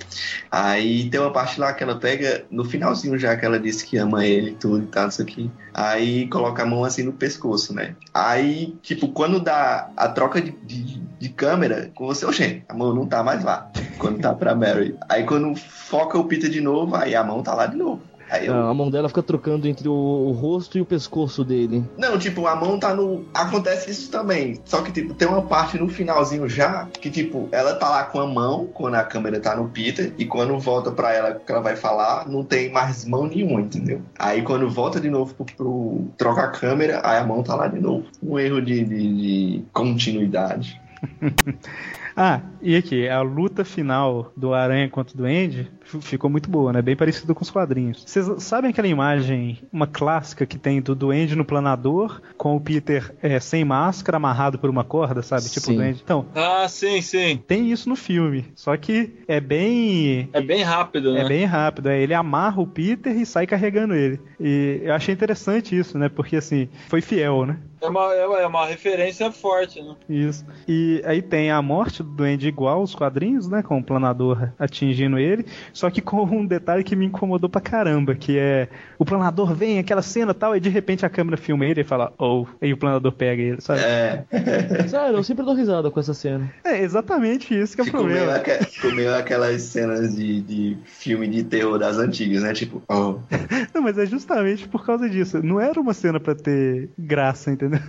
[0.51, 3.97] Aí tem uma parte lá que ela pega, no finalzinho já que ela disse que
[3.97, 5.51] ama ele e tudo e tal, que.
[5.73, 7.95] Aí coloca a mão assim no pescoço, né?
[8.13, 12.93] Aí, tipo, quando dá a troca de, de, de câmera, com você, oxê, a mão
[12.93, 13.71] não tá mais lá.
[13.97, 14.95] Quando tá pra Mary.
[15.07, 18.01] Aí quando foca o Peter de novo, aí a mão tá lá de novo.
[18.37, 18.67] Eu...
[18.67, 21.83] A mão dela fica trocando entre o, o, rosto e o pescoço dele.
[21.97, 23.25] Não, tipo, a mão tá no.
[23.33, 24.59] Acontece isso também.
[24.65, 28.19] Só que, tipo, tem uma parte no finalzinho já que, tipo, ela tá lá com
[28.19, 30.13] a mão quando a câmera tá no Peter.
[30.17, 34.01] E quando volta pra ela que ela vai falar, não tem mais mão nenhuma, entendeu?
[34.17, 35.45] Aí quando volta de novo pro.
[35.45, 38.05] pro troca a câmera, aí a mão tá lá de novo.
[38.21, 40.79] Um erro de, de, de continuidade.
[42.15, 46.81] ah, e aqui, a luta final do Aranha contra o Duende ficou muito boa, né?
[46.81, 48.03] Bem parecido com os quadrinhos.
[48.05, 53.13] Vocês sabem aquela imagem, uma clássica que tem do Duende no planador, com o Peter
[53.21, 55.49] é, sem máscara, amarrado por uma corda, sabe?
[55.49, 55.73] Tipo sim.
[55.73, 56.01] o Duende.
[56.03, 57.41] Então, ah, sim, sim.
[57.47, 58.45] Tem isso no filme.
[58.55, 60.29] Só que é bem.
[60.33, 61.21] É bem rápido, né?
[61.21, 61.89] É bem rápido.
[61.89, 64.19] É, ele amarra o Peter e sai carregando ele.
[64.39, 66.09] E eu achei interessante isso, né?
[66.09, 67.57] Porque assim, foi fiel, né?
[67.81, 69.95] É uma, é uma referência forte, né?
[70.09, 70.45] Isso.
[70.67, 73.63] E aí tem a morte do Duende igual aos quadrinhos, né?
[73.63, 75.45] Com o planador atingindo ele.
[75.79, 79.79] Só que com um detalhe que me incomodou pra caramba, que é o planador vem,
[79.79, 82.77] aquela cena tal, e de repente a câmera filma ele e fala, oh, e o
[82.77, 83.79] planador pega ele, sabe?
[83.79, 84.25] É.
[84.89, 86.51] Sério, eu sempre dou risada com essa cena.
[86.65, 88.33] É exatamente isso que é o ficou problema.
[88.69, 92.51] Ficou meio aquelas cenas de, de filme de terror das antigas, né?
[92.51, 93.19] Tipo, oh.
[93.73, 95.41] Não, mas é justamente por causa disso.
[95.41, 97.79] Não era uma cena pra ter graça, entendeu?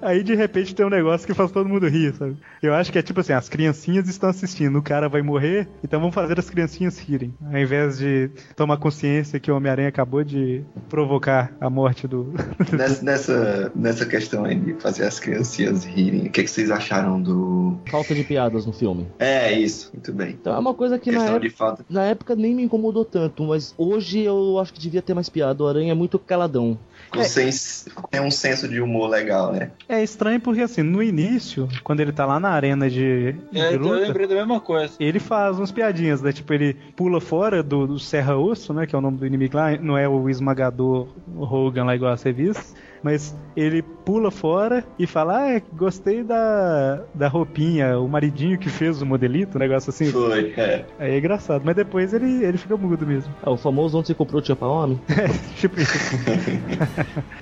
[0.00, 2.36] Aí de repente tem um negócio que faz todo mundo rir, sabe?
[2.62, 6.00] Eu acho que é tipo assim, as criancinhas estão assistindo, o cara vai morrer, então
[6.00, 7.34] vamos fazer as criancinhas rirem.
[7.44, 12.32] Ao invés de tomar consciência que o Homem-Aranha acabou de provocar a morte do.
[12.72, 16.70] nessa, nessa, nessa questão aí de fazer as criancinhas rirem, o que, é que vocês
[16.70, 17.78] acharam do.
[17.90, 19.06] Falta de piadas no filme.
[19.18, 20.30] É, isso, muito bem.
[20.40, 24.20] Então é uma coisa que na época, na época nem me incomodou tanto, mas hoje
[24.20, 25.62] eu acho que devia ter mais piada.
[25.62, 26.78] O Aranha é muito caladão.
[27.20, 28.08] É.
[28.10, 29.70] Tem um senso de humor legal, né?
[29.88, 33.70] É estranho porque, assim, no início, quando ele tá lá na arena de, de é,
[33.70, 34.94] luta, eu lembrei da mesma coisa.
[34.98, 36.32] Ele faz umas piadinhas, né?
[36.32, 38.86] Tipo, ele pula fora do, do Serra Osso, né?
[38.86, 39.76] Que é o nome do inimigo lá.
[39.76, 45.06] Não é o esmagador Hogan lá igual a ser visto mas ele pula fora e
[45.06, 50.10] fala: Ah, gostei da, da roupinha, o maridinho que fez o modelito, um negócio assim.
[50.10, 50.86] Foi, é.
[50.98, 53.32] Aí é engraçado, mas depois ele, ele fica mudo mesmo.
[53.44, 54.98] É o famoso onde você comprou tinha pra homem.
[55.56, 55.92] tipo isso.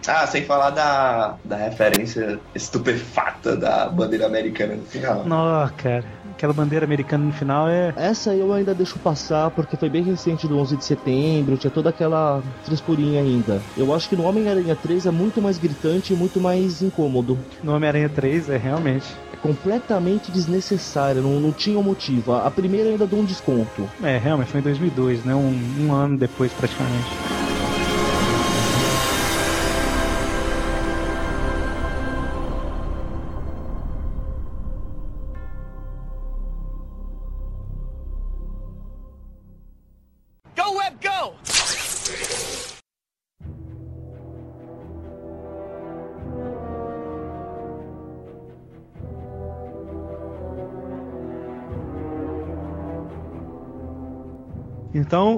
[0.09, 5.25] Ah, sem falar da, da referência estupefata da bandeira americana no final.
[5.25, 6.05] Nó, cara.
[6.43, 7.95] Aquela bandeira americana no final é.
[7.95, 11.91] Essa eu ainda deixo passar porque foi bem recente do 11 de setembro, tinha toda
[11.91, 13.63] aquela frescurinha ainda.
[13.77, 17.39] Eu acho que no Homem-Aranha 3 é muito mais gritante e muito mais incômodo.
[17.63, 19.07] No Homem-Aranha 3 é realmente.
[19.33, 22.33] É completamente desnecessário, não, não tinha um motivo.
[22.33, 23.89] A a primeira ainda deu um desconto.
[24.03, 25.37] É, realmente, foi em 2002, né?
[25.37, 27.42] Um, um ano depois praticamente.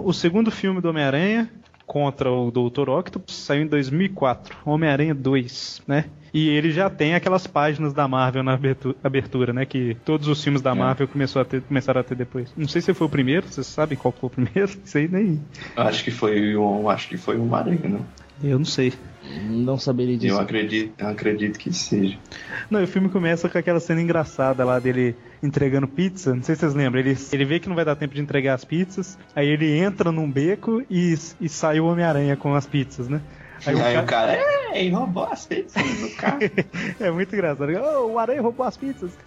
[0.09, 1.51] O segundo filme do Homem-Aranha
[1.87, 2.89] contra o Dr.
[2.89, 6.07] Octopus saiu em 2004, Homem-Aranha 2, né?
[6.33, 9.65] E ele já tem aquelas páginas da Marvel na abertu- abertura, né?
[9.67, 12.53] Que todos os filmes da Marvel começou a ter- começaram a ter depois.
[12.57, 14.73] Não sei se foi o primeiro, vocês sabem qual foi o primeiro?
[14.85, 15.41] Isso aí nem.
[15.77, 18.05] Acho que foi um, acho que foi um aranha, não?
[18.43, 18.93] Eu não sei.
[19.49, 20.33] Não saberia dizer.
[20.33, 22.19] Eu acredito, eu acredito que seja.
[22.71, 26.35] Não, e o filme começa com aquela cena engraçada lá dele entregando pizza.
[26.35, 27.01] Não sei se vocês lembram.
[27.01, 29.19] Ele, ele vê que não vai dar tempo de entregar as pizzas.
[29.35, 33.21] Aí ele entra num beco e, e sai o Homem-Aranha com as pizzas, né?
[33.67, 34.39] Aí, Aí o cara,
[34.75, 36.39] ei, roubou as pizzas do carro.
[37.01, 37.73] É muito engraçado.
[37.73, 39.13] Oh, o Aranha roubou as pizzas.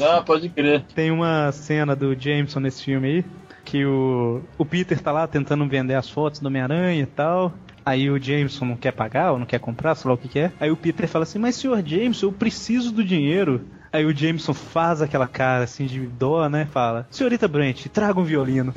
[0.00, 0.84] Ah, pode crer.
[0.94, 3.24] Tem uma cena do Jameson nesse filme aí,
[3.62, 7.52] que o, o Peter tá lá tentando vender as fotos do Homem-Aranha e tal.
[7.88, 10.38] Aí o Jameson não quer pagar ou não quer comprar, sei lá o que, que
[10.38, 10.52] é.
[10.60, 13.64] Aí o Peter fala assim, mas senhor Jameson, eu preciso do dinheiro.
[13.90, 16.68] Aí o Jameson faz aquela cara assim de dó, né?
[16.70, 18.74] Fala, senhorita Brent, traga um violino.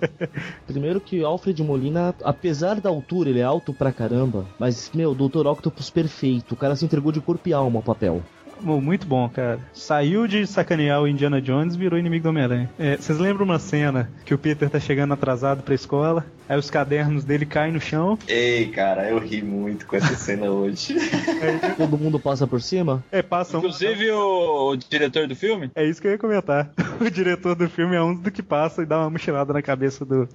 [0.68, 4.44] Primeiro que Alfred Molina, apesar da altura, ele é alto pra caramba.
[4.58, 5.46] Mas, meu, Dr.
[5.46, 6.52] Octopus perfeito.
[6.52, 8.22] O cara se entregou de corpo e alma ao papel.
[8.62, 9.58] Muito bom, cara.
[9.72, 12.70] Saiu de sacanear o Indiana Jones e virou inimigo do Homem-Aranha.
[12.78, 16.24] É, vocês lembram uma cena que o Peter tá chegando atrasado pra escola?
[16.48, 18.18] Aí os cadernos dele caem no chão.
[18.28, 20.96] Ei, cara, eu ri muito com essa cena hoje.
[21.78, 23.02] Todo mundo passa por cima.
[23.10, 23.60] É, passam.
[23.60, 25.70] Inclusive o, o diretor do filme?
[25.74, 26.70] É isso que eu ia comentar.
[27.00, 30.04] O diretor do filme é um do que passa e dá uma mochilada na cabeça
[30.04, 30.28] do,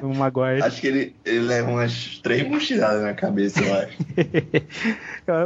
[0.00, 0.62] do Maguire.
[0.62, 3.96] acho que ele, ele leva umas três mochiladas na cabeça, eu acho.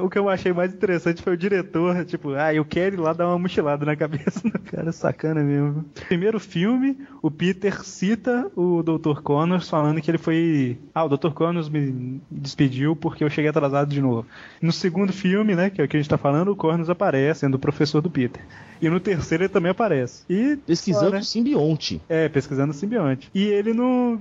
[0.05, 3.13] o que eu achei mais interessante foi o diretor, tipo, ah, eu quero ir lá
[3.13, 5.85] dar uma mochilada na cabeça do cara, sacana mesmo.
[6.07, 9.21] Primeiro filme, o Peter cita o Dr.
[9.23, 10.79] Connors falando que ele foi.
[10.95, 11.31] Ah, o Dr.
[11.31, 14.27] Connors me despediu porque eu cheguei atrasado de novo.
[14.61, 17.41] No segundo filme, né, que é o que a gente tá falando, o Connors aparece,
[17.41, 18.43] sendo o professor do Peter.
[18.81, 20.25] E no terceiro ele também aparece.
[20.29, 21.19] E Pesquisando né?
[21.19, 22.01] o simbionte.
[22.09, 23.31] É, pesquisando o simbionte.
[23.35, 24.21] E ele não.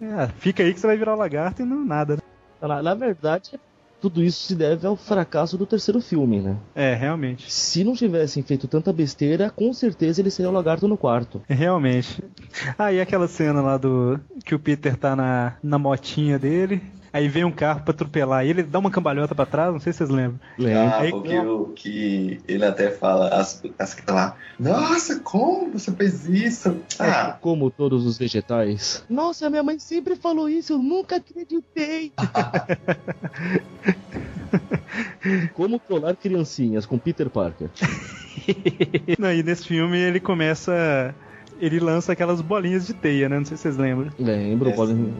[0.00, 2.22] É, fica aí que você vai virar o lagarto e não nada, né?
[2.60, 3.52] Na, na verdade,
[4.06, 6.56] tudo isso se deve ao fracasso do terceiro filme, né?
[6.76, 7.50] É, realmente.
[7.52, 11.42] Se não tivessem feito tanta besteira, com certeza ele seria o lagarto no quarto.
[11.48, 12.22] Realmente.
[12.78, 14.20] Ah, e aquela cena lá do.
[14.44, 16.80] que o Peter tá na, na motinha dele.
[17.12, 19.92] Aí vem um carro pra atropelar ele, ele dá uma cambalhota pra trás, não sei
[19.92, 20.38] se vocês lembram.
[20.60, 24.36] Ah, Aí- porque o que ele até fala as, as lá.
[24.58, 26.76] Nossa, como você fez isso?
[26.98, 29.04] Ah, Como todos os vegetais.
[29.08, 32.12] Nossa, minha mãe sempre falou isso, eu nunca acreditei.
[35.54, 37.68] Como trollar criancinhas com Peter Parker.
[39.18, 41.14] Não, e nesse filme ele começa.
[41.60, 43.38] Ele lança aquelas bolinhas de teia, né?
[43.38, 44.10] Não sei se vocês lembram.
[44.18, 45.14] Lembro, É, podem.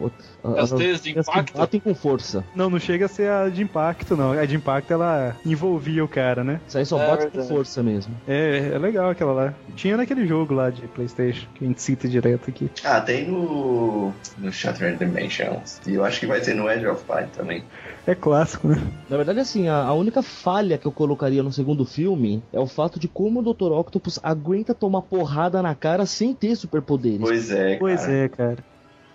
[0.57, 1.57] As teias de as impacto?
[1.57, 2.43] batem com força.
[2.55, 4.31] Não, não chega a ser a de impacto, não.
[4.31, 6.59] A de impacto ela envolvia o cara, né?
[6.67, 7.47] Isso aí só É bate com verdade.
[7.49, 8.13] força mesmo.
[8.27, 9.53] É, é legal aquela lá.
[9.75, 12.69] Tinha naquele jogo lá de Playstation, que a gente cita direto aqui.
[12.83, 15.81] ah, tem no, no Shattered Dimensions.
[15.87, 17.63] E eu acho que vai ter no Edge of Fire também.
[18.05, 18.81] É clássico, né?
[19.09, 22.65] Na verdade, assim, a, a única falha que eu colocaria no segundo filme é o
[22.65, 23.71] fato de como o Dr.
[23.73, 27.19] Octopus aguenta tomar porrada na cara sem ter superpoderes.
[27.21, 27.77] Pois é, cara.
[27.79, 28.57] Pois é, cara.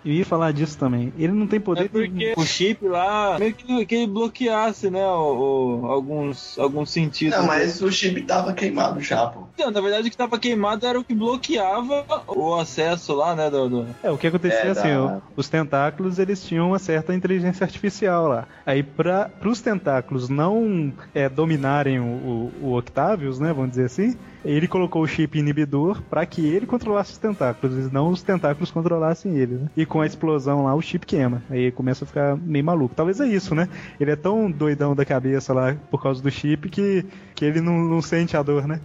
[0.05, 1.13] Eu ia falar disso também.
[1.17, 5.01] Ele não tem poder É porque o chip lá meio que, que ele bloqueasse, né?
[5.05, 7.37] O, o- alguns, alguns sentidos.
[7.37, 9.47] Não, mas o chip tava queimado já, pô.
[9.53, 13.49] Então, na verdade, o que tava queimado era o que bloqueava o acesso lá, né?
[13.49, 16.79] Do, do- É, o que acontecia É, assim, da- ó, os tentáculos eles tinham uma
[16.79, 18.45] certa inteligência artificial lá.
[18.65, 24.17] Aí para os tentáculos não é, dominarem o, o, o Octavius, né, vamos dizer assim,
[24.43, 28.71] Ele colocou o chip inibidor pra que ele controlasse os tentáculos, e não os tentáculos
[28.71, 29.69] controlassem ele, né?
[29.75, 31.41] E com a explosão lá, o chip queima.
[31.49, 32.95] Aí começa a ficar meio maluco.
[32.95, 33.69] Talvez é isso, né?
[33.99, 37.83] Ele é tão doidão da cabeça lá por causa do chip que, que ele não,
[37.83, 38.79] não sente a dor, né?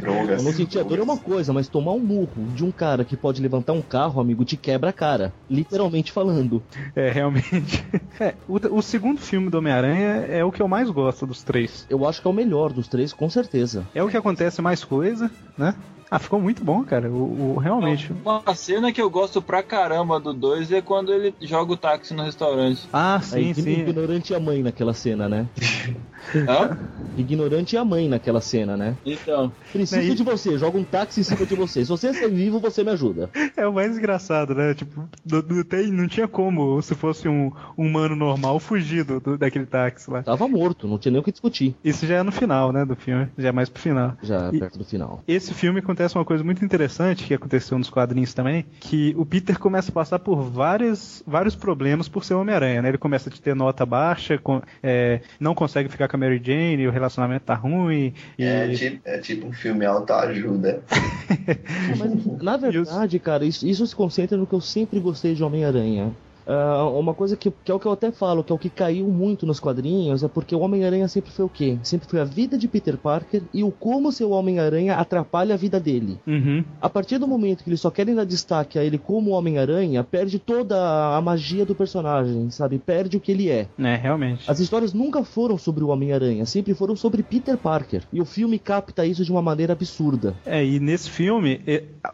[0.00, 0.42] Drogas.
[0.42, 3.16] Não sentir a dor é uma coisa, mas tomar um murro de um cara que
[3.16, 5.32] pode levantar um carro, amigo, te quebra a cara.
[5.48, 6.62] Literalmente falando.
[6.94, 7.84] É, realmente.
[8.20, 11.86] É, o, o segundo filme do Homem-Aranha é o que eu mais gosto dos três.
[11.90, 13.84] Eu acho que é o melhor dos três, com certeza.
[13.94, 15.74] É o que acontece mais coisa, né?
[16.10, 17.10] Ah, ficou muito bom, cara.
[17.10, 18.12] O, o- realmente.
[18.12, 22.14] Uma cena que eu gosto pra caramba do 2 é quando ele joga o táxi
[22.14, 22.88] no restaurante.
[22.92, 23.80] Ah, Aí, sim, sim.
[23.80, 25.46] ignorante e a mãe naquela cena, né?
[26.48, 26.76] Hã?
[27.16, 28.96] Ignorante e a mãe naquela cena, né?
[29.04, 29.52] Então.
[29.72, 31.84] Preciso de você, joga um táxi em cima de você.
[31.84, 33.30] Se você ser vivo, você me ajuda.
[33.56, 34.74] É o mais engraçado, né?
[34.74, 39.38] Tipo, não, não tem, não tinha como, se fosse um humano normal, fugir do, do-
[39.38, 40.22] daquele táxi lá.
[40.24, 41.76] Tava morto, não tinha nem o que discutir.
[41.84, 43.28] Isso já é no final, né, do filme.
[43.38, 44.14] Já é mais pro final.
[44.22, 45.22] Já E- perto do final.
[45.28, 49.58] Esse filme acontece uma coisa muito interessante que aconteceu nos quadrinhos também, que o Peter
[49.58, 52.88] começa a passar por vários, vários problemas por ser Homem-Aranha, né?
[52.88, 56.86] Ele começa a ter nota baixa, com- é, não consegue ficar com a Mary Jane,
[56.86, 58.12] o relacionamento tá ruim.
[58.38, 58.44] E...
[58.44, 60.82] É, tipo, é tipo um filme autoajuda.
[61.98, 66.12] Mas, na verdade, cara, isso, isso se concentra no que eu sempre gostei de Homem-Aranha.
[66.46, 68.70] Ah, uma coisa que, que é o que eu até falo, que é o que
[68.70, 71.78] caiu muito nos quadrinhos, é porque o Homem-Aranha sempre foi o quê?
[71.82, 75.80] Sempre foi a vida de Peter Parker e o como seu Homem-Aranha atrapalha a vida
[75.80, 76.18] dele.
[76.26, 76.64] Uhum.
[76.80, 80.38] A partir do momento que eles só querem dar destaque a ele como Homem-Aranha, perde
[80.38, 82.78] toda a magia do personagem, sabe?
[82.78, 83.68] Perde o que ele é.
[83.78, 84.50] É, realmente.
[84.50, 88.02] As histórias nunca foram sobre o Homem-Aranha, sempre foram sobre Peter Parker.
[88.12, 90.34] E o filme capta isso de uma maneira absurda.
[90.44, 91.60] É, e nesse filme,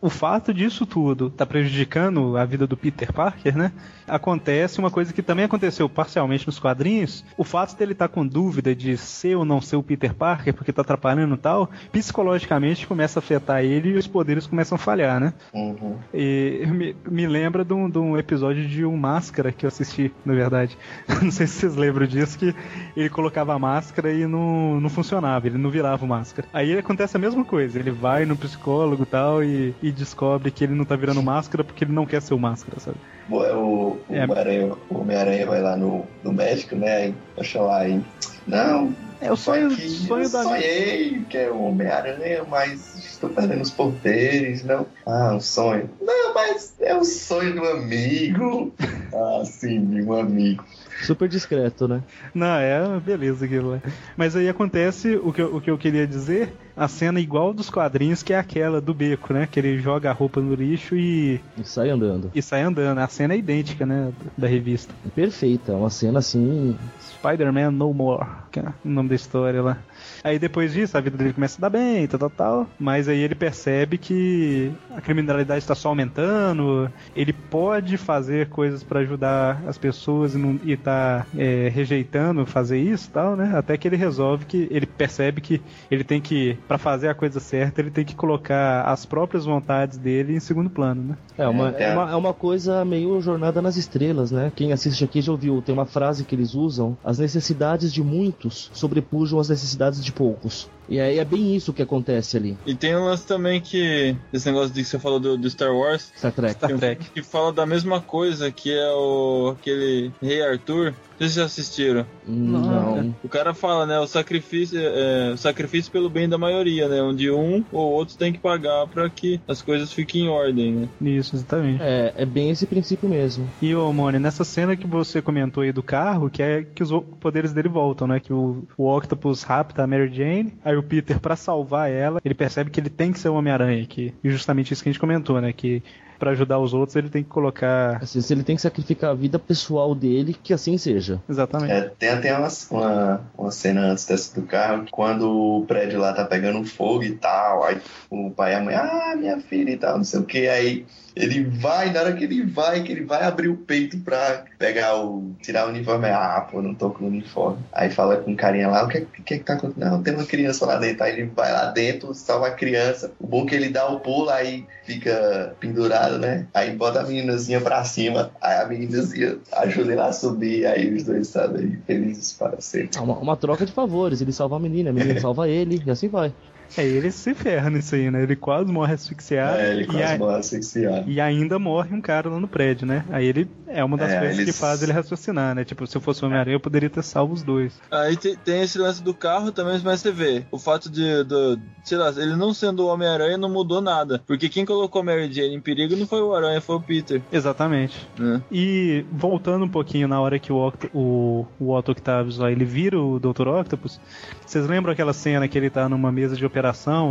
[0.01, 3.73] o fato disso tudo tá prejudicando a vida do Peter Parker, né?
[4.21, 7.25] Acontece uma coisa que também aconteceu parcialmente nos quadrinhos.
[7.39, 10.75] O fato dele estar com dúvida de ser ou não ser o Peter Parker, porque
[10.75, 15.19] tá atrapalhando e tal, psicologicamente começa a afetar ele e os poderes começam a falhar,
[15.19, 15.33] né?
[15.55, 15.97] Uhum.
[16.13, 20.13] E me, me lembra de um, de um episódio de um Máscara que eu assisti,
[20.23, 20.77] na verdade.
[21.23, 22.55] Não sei se vocês lembram disso, que
[22.95, 26.47] ele colocava a máscara e não, não funcionava, ele não virava o máscara.
[26.53, 30.65] Aí acontece a mesma coisa, ele vai no psicólogo e tal e, e descobre que
[30.65, 32.99] ele não tá virando máscara porque ele não quer ser o máscara, sabe?
[33.33, 34.25] É O, o É.
[34.25, 36.97] Homem-Aranha o Homem-Aranha vai lá no, no médico, né?
[36.97, 38.01] Aí vai lá aí.
[38.47, 43.31] Não, É o sonho, que sonho eu da sonhei que é o Homem-Aranha, mas estou
[43.31, 44.87] perdendo os poderes, não.
[45.07, 45.91] Ah, um sonho.
[46.01, 48.73] Não, mas é o sonho do amigo.
[49.13, 50.65] Ah, sim, de um amigo.
[51.03, 52.03] Super discreto, né?
[52.35, 53.81] Não, é beleza aquilo lá.
[54.17, 57.71] Mas aí acontece o que, eu, o que eu queria dizer, a cena igual dos
[57.71, 59.49] quadrinhos, que é aquela do beco, né?
[59.51, 62.31] Que ele joga a roupa no lixo e, E sai andando.
[62.35, 62.99] e sai andando.
[62.99, 64.13] A cena é idêntica, né?
[64.37, 64.93] Da revista.
[65.15, 66.77] Perfeita, uma cena assim.
[67.01, 69.79] Spider-Man No More, que é o nome da história lá.
[70.25, 72.67] Aí depois disso, a vida dele começa a dar bem, tal, tal, tal.
[72.79, 76.91] Mas aí ele percebe que a criminalidade está só aumentando.
[77.15, 80.90] Ele pode fazer coisas para ajudar as pessoas e, não, e tá
[81.37, 83.53] é, rejeitando fazer isso e tal, né?
[83.57, 87.41] Até que ele resolve que ele percebe que ele tem que, para fazer a coisa
[87.41, 91.17] certa, ele tem que colocar as próprias vontades dele em segundo plano, né?
[91.39, 94.53] É uma, É, é uma, é uma coisa meio jornada nas estrelas, né?
[94.55, 98.71] Quem assiste aqui já ouviu, tem uma frase que eles usam: as necessidades de muitos
[98.73, 100.69] sobrepujam as necessidades de poucos.
[100.91, 102.59] E aí é bem isso que acontece ali.
[102.67, 104.17] E tem um lance também que.
[104.33, 106.13] Esse negócio de que você falou do, do Star Wars.
[106.17, 106.55] Star Trek.
[106.55, 107.11] Star Trek.
[107.11, 110.93] que fala da mesma coisa, que é o aquele Rei Arthur.
[111.21, 112.07] Vocês já assistiram?
[112.27, 113.15] Não.
[113.23, 113.99] O cara fala, né?
[113.99, 117.03] O sacrifício, é, o sacrifício pelo bem da maioria, né?
[117.03, 120.89] Onde um ou outro tem que pagar pra que as coisas fiquem em ordem, né?
[121.03, 121.83] Isso, exatamente.
[121.83, 123.47] É, é bem esse princípio mesmo.
[123.61, 126.91] E, ô, Mônio, nessa cena que você comentou aí do carro, que é que os
[127.21, 128.19] poderes dele voltam, né?
[128.19, 132.35] Que o, o Octopus rapta a Mary Jane, aí o Peter, pra salvar ela, ele
[132.35, 135.01] percebe que ele tem que ser o Homem-Aranha, que e justamente isso que a gente
[135.01, 135.53] comentou, né?
[135.53, 135.83] Que
[136.21, 137.97] pra ajudar os outros ele tem que colocar...
[138.01, 141.21] Assim, se ele tem que sacrificar a vida pessoal dele, que assim seja.
[141.29, 141.73] Exatamente.
[141.73, 146.13] É, tem até uma, uma, uma cena antes dessa do carro, quando o prédio lá
[146.13, 147.81] tá pegando fogo e tal, aí
[148.11, 150.87] o pai e a mãe, ah, minha filha e tal, não sei o que, aí
[151.15, 154.97] ele vai, na hora que ele vai, que ele vai abrir o peito pra pegar
[155.03, 155.33] o.
[155.43, 157.59] tirar o uniforme, ah, pô, não tô com o uniforme.
[157.73, 159.91] Aí fala com o carinha lá, o que, que, que tá acontecendo?
[159.91, 161.03] Não, tem uma criança lá dentro.
[161.03, 163.13] Aí ele vai lá dentro, salva a criança.
[163.19, 166.47] O bom é que ele dá o pulo, aí fica pendurado, né?
[166.55, 171.05] Aí bota a meninazinha pra cima, aí a meninazinha ajuda ele a subir, aí os
[171.05, 172.99] dois sabem felizes para sempre.
[172.99, 174.21] É uma, uma troca de favores.
[174.21, 176.33] Ele salva a menina, a menina salva ele, e assim vai.
[176.77, 178.23] É, ele se ferra nisso aí, né?
[178.23, 179.59] Ele quase morre asfixiado.
[179.59, 181.11] É, ele e, quase a- morre asfixiado.
[181.11, 183.05] e ainda morre um cara lá no prédio, né?
[183.11, 185.65] Aí ele é uma das É, coisas eles- que faz ele raciocinar, né?
[185.65, 187.81] Tipo, se eu fosse o Homem-Aranha, eu poderia ter salvo os dois.
[187.91, 191.59] Aí tem, tem esse lance do carro também, mas você vê, o fato de, do,
[191.85, 194.23] sei lá, ele não sendo o Homem-Aranha não mudou nada.
[194.27, 197.21] Porque quem colocou Mary Jane em perigo não foi o Aranha, foi o Peter.
[197.33, 198.09] Exatamente.
[198.19, 198.41] Né?
[198.51, 202.65] E voltando um pouquinho na hora que o, Oct o, o Otto Octavius lá, ele
[202.65, 203.49] vira o Dr.
[203.49, 204.01] Octopus,
[204.47, 206.60] vocês lembram aquela cena que ele tá numa mesa de operação,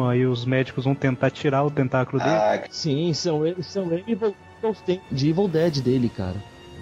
[0.07, 2.35] aí os médicos vão tentar tirar o tentáculo dele?
[2.35, 4.05] Ah, Sim, são eles, são eles
[5.11, 6.35] de Evil Dead dele, cara.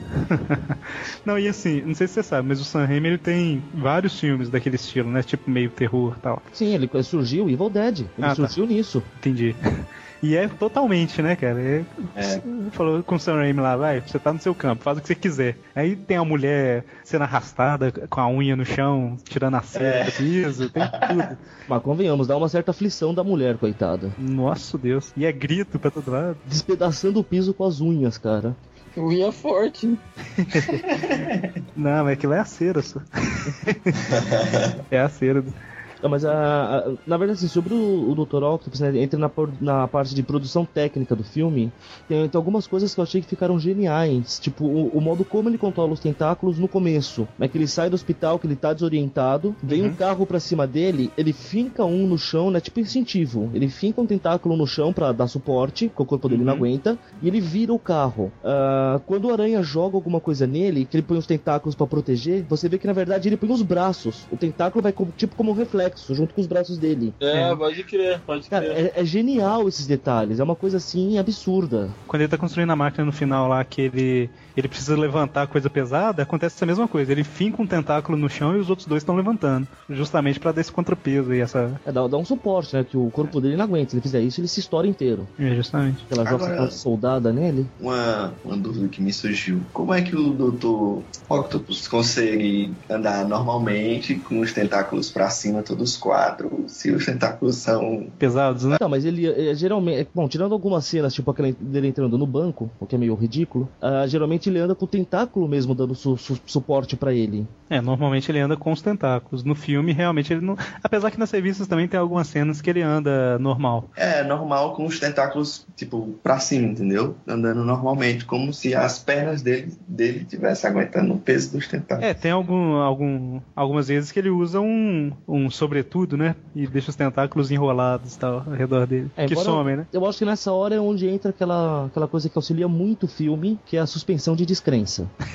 [1.25, 4.19] Não, e assim, não sei se você sabe, mas o Sam Raimi ele tem vários
[4.19, 5.21] filmes daquele estilo, né?
[5.23, 6.41] Tipo meio terror e tal.
[6.53, 7.99] Sim, ele surgiu Evil Dead.
[7.99, 8.35] Ele Ah, tá.
[8.35, 9.03] surgiu nisso.
[9.17, 9.55] Entendi.
[10.21, 11.59] E é totalmente, né, cara?
[11.61, 11.83] É,
[12.15, 12.41] É.
[12.71, 15.07] Falou com o Sam Raimi lá, vai, você tá no seu campo, faz o que
[15.07, 15.57] você quiser.
[15.75, 20.03] Aí tem a mulher sendo arrastada com a unha no chão, tirando a cera É.
[20.05, 21.37] do piso, tem tudo.
[21.69, 24.11] Mas convenhamos, dá uma certa aflição da mulher, coitada.
[24.17, 25.13] Nossa Deus.
[25.15, 26.37] E é grito pra todo lado.
[26.45, 28.55] Despedaçando o piso com as unhas, cara.
[28.97, 29.97] Unha forte?
[31.77, 32.99] Não, mas aquilo é a cera só.
[34.89, 35.41] é a cera.
[35.43, 35.53] do-
[36.01, 36.31] Não, mas a,
[36.79, 38.43] a- na verdade, assim, sobre o, o Dr.
[38.43, 41.71] Octopus, né, entra na, na parte de produção técnica do filme,
[42.07, 44.39] tem, tem algumas coisas que eu achei que ficaram geniais.
[44.39, 47.27] Tipo, o, o modo como ele controla os tentáculos no começo.
[47.37, 50.67] Né, que ele sai do hospital, que ele tá desorientado, vem um carro pra cima
[50.67, 52.59] dele, ele finca um no chão, né?
[52.59, 53.49] Tipo instintivo.
[53.53, 56.97] Ele finca um tentáculo no chão pra dar suporte, que o corpo dele não aguenta,
[57.21, 58.31] e ele vira o carro.
[58.43, 62.45] Ah, quando o aranha joga alguma coisa nele, que ele põe os tentáculos pra proteger,
[62.47, 64.25] você vê que na verdade ele põe os braços.
[64.31, 67.13] O tentáculo vai como- tipo como um reflexo, junto com os braços dele.
[67.19, 68.91] É, pode crer, pode Cara, crer.
[68.95, 71.89] é, é genial esses detalhes, é uma coisa assim absurda.
[72.07, 75.69] Quando ele tá construindo a máquina no final lá, que ele, ele precisa levantar coisa
[75.69, 77.11] pesada, acontece essa mesma coisa.
[77.11, 79.67] Ele finca um tentáculo no chão e os outros dois estão levantando.
[79.89, 81.79] Justamente pra dar esse contrapeso e essa.
[81.85, 82.83] É, dá, dá um suporte, né?
[82.83, 83.91] Que o corpo dele não aguenta.
[83.91, 85.27] Se ele fizer isso, ele se estoura inteiro.
[85.39, 86.05] É, justamente.
[86.09, 87.65] Ela joga Agora- soldada nele.
[87.79, 89.59] uma, uma dúvida que me surgiu.
[89.73, 91.01] Como é que o Dr.
[91.29, 98.07] Octopus consegue andar normalmente com os tentáculos pra cima, todos quatro, se os tentáculos são.
[98.17, 98.77] Pesados, né?
[98.81, 100.01] Não, mas ele é, geralmente.
[100.01, 103.13] é, Bom, tirando algumas cenas, tipo aquela dele entrando no banco, o que é meio
[103.15, 107.45] ridículo, ah, geralmente ele anda com o tentáculo mesmo dando su- su- suporte pra ele.
[107.69, 109.43] É, normalmente ele anda com os tentáculos.
[109.43, 110.55] No filme, realmente ele não.
[110.83, 113.89] Apesar que nas revistas também tem algumas cenas que ele anda normal.
[113.95, 117.15] É, normal com os tentáculos, tipo, pra cima, entendeu?
[117.27, 122.09] Andando normalmente, como se as pernas dele, dele tivessem aguentando o peso dos tentáculos.
[122.09, 126.35] É, tem algum, algum, algumas vezes que ele usa um, um sobretudo, né?
[126.55, 129.11] E deixa os tentáculos enrolados e tal ao redor dele.
[129.17, 129.87] É, que somem, né?
[129.91, 133.07] Eu acho que nessa hora é onde entra aquela, aquela coisa que auxilia muito o
[133.07, 135.09] filme, que é a suspensão de descrença.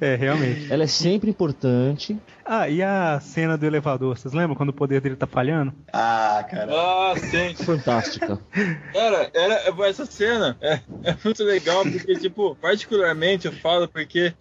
[0.00, 0.72] É, realmente.
[0.72, 2.16] Ela é sempre importante.
[2.50, 5.70] Ah, e a cena do elevador, vocês lembram quando o poder dele tá falhando?
[5.92, 6.72] ah, cara.
[6.72, 7.54] Ah, sim.
[7.62, 8.38] Fantástica.
[8.92, 14.32] Cara, era, essa cena é, é muito legal, porque, tipo, particularmente eu falo porque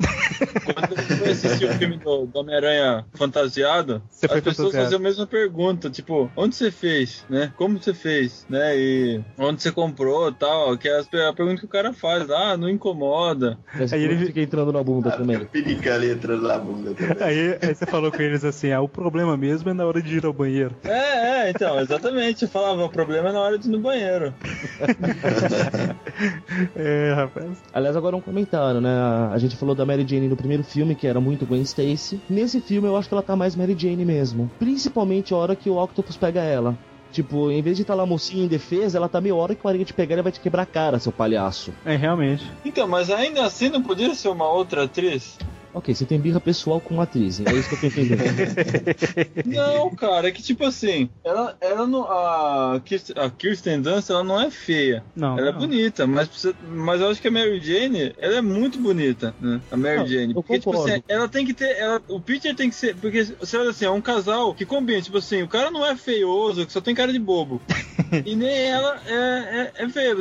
[0.63, 4.83] quando eu fui assistir o filme do, do Homem-Aranha fantasiado, Você as pessoas fantasiado.
[4.85, 7.51] faziam a mesma pergunta, tipo, onde você fez, né?
[7.57, 8.77] Como você fez, né?
[8.77, 12.69] E onde você comprou tal, que é a pergunta que o cara faz, ah, não
[12.69, 13.57] incomoda.
[13.91, 15.43] Aí ele- fica entrando na bunda também.
[15.45, 17.17] Perica ali entrando na bunda também.
[17.27, 20.17] Aí, aí você falou com eles assim: ah, o problema mesmo é na hora de
[20.17, 20.75] ir ao banheiro.
[20.83, 22.43] É, é, então, exatamente.
[22.43, 24.33] Eu falava, o problema é na hora de ir no banheiro.
[26.75, 27.63] É, rapaz.
[27.71, 28.89] Aliás, agora um comentário, né?
[29.31, 32.19] A gente falou da Mary Jane no primeiro filme, que era muito Gwen Stacy.
[32.27, 34.49] Nesse filme, eu acho que ela tá mais Mary Jane mesmo.
[34.57, 36.75] Principalmente a hora que o Octopus pega ela.
[37.11, 39.69] Tipo, em vez de estar lá mocinha em defesa, ela tá meio hora que o
[39.69, 41.71] Aranha te pegar e vai te quebrar a cara, seu palhaço.
[41.85, 42.43] É, realmente.
[42.65, 45.37] Então, mas ainda assim não podia ser uma outra atriz?
[45.77, 48.21] Ok, você tem birra pessoal com a atriz, é isso que eu tô entendendo.
[49.45, 52.03] Não, cara, é que tipo assim, ela, ela não.
[52.03, 55.03] A Kirsten, a Kirsten Dunst, ela não é feia.
[55.15, 55.37] Não.
[55.37, 55.59] Ela é não.
[55.59, 59.61] bonita, mas, precisa- mas eu acho que a Mary Jane, ela é muito bonita, né?
[59.71, 60.33] A Mary Não, Jane.
[60.33, 61.77] eu Porque, tipo assim, ela tem que ter.
[61.77, 62.95] ela- o Peter tem que ser.
[62.95, 65.01] Porque, você olha assim, é um casal que combina.
[65.01, 67.61] Tipo assim, o cara não é feioso, que só tem cara de bobo.
[68.25, 70.15] e nem ela é, é, é feia.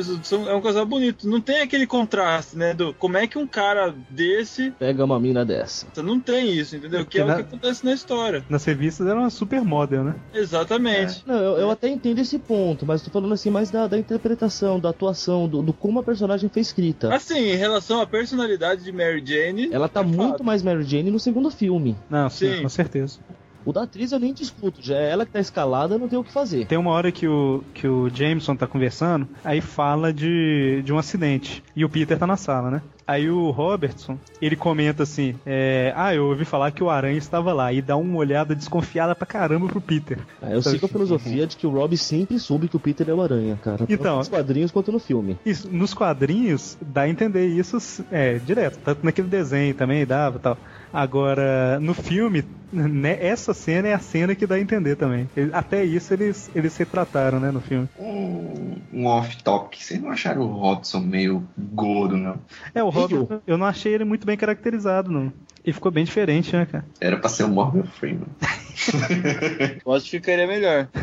[0.49, 1.27] É um casal bonito.
[1.27, 2.73] Não tem aquele contraste, né?
[2.73, 4.71] Do como é que um cara desse.
[4.71, 5.87] Pega uma mina dessa.
[6.03, 7.05] Não tem isso, entendeu?
[7.05, 8.43] Que é o Na- que acontece na história.
[8.49, 10.15] Nas revistas era uma supermodel, né?
[10.33, 11.23] Exatamente.
[11.25, 14.79] Não, eu, eu até entendo esse ponto, mas tô falando assim mais da, da interpretação,
[14.79, 17.13] da atuação, do, do como a personagem foi escrita.
[17.13, 19.69] Assim, em relação à personalidade de Mary Jane.
[19.71, 20.43] Ela tá é muito fato.
[20.43, 21.95] mais Mary Jane no segundo filme.
[22.09, 22.61] Não, sim, Sim.
[22.63, 23.19] com certeza.
[23.65, 26.23] O da atriz eu nem discuto, já é ela que tá escalada, não tem o
[26.23, 26.65] que fazer.
[26.67, 30.97] Tem uma hora que o, que o Jameson tá conversando, aí fala de, de um
[30.97, 31.61] acidente.
[31.75, 32.81] E o Peter tá na sala, né?
[33.07, 37.53] Aí o Robertson, ele comenta assim: é, Ah, eu ouvi falar que o Aranha estava
[37.53, 37.71] lá.
[37.71, 40.19] E dá uma olhada desconfiada pra caramba pro Peter.
[40.41, 43.13] Ah, eu sigo a filosofia de que o Rob sempre soube que o Peter é
[43.13, 43.77] o Aranha, cara.
[43.77, 44.17] Tanto Então.
[44.17, 45.37] nos quadrinhos quanto no filme.
[45.45, 47.77] Isso, nos quadrinhos, dá a entender isso
[48.11, 48.77] é, direto.
[48.83, 50.57] Tanto naquele desenho também dava e tal.
[50.93, 55.29] Agora, no filme, né, essa cena é a cena que dá a entender também.
[55.35, 57.87] Ele- Até isso eles, eles retrataram, né, no filme.
[57.99, 59.81] Um, um off-topic.
[59.81, 62.37] Vocês não acharam o Robson meio gordo, não?
[62.73, 63.21] É, o Horrível.
[63.21, 65.31] Robert, eu não achei ele muito bem caracterizado, não.
[65.65, 66.85] E ficou bem diferente, né, cara?
[67.01, 68.27] Era pra ser o Morgan Freeman.
[69.85, 70.87] Eu acho que ficaria melhor.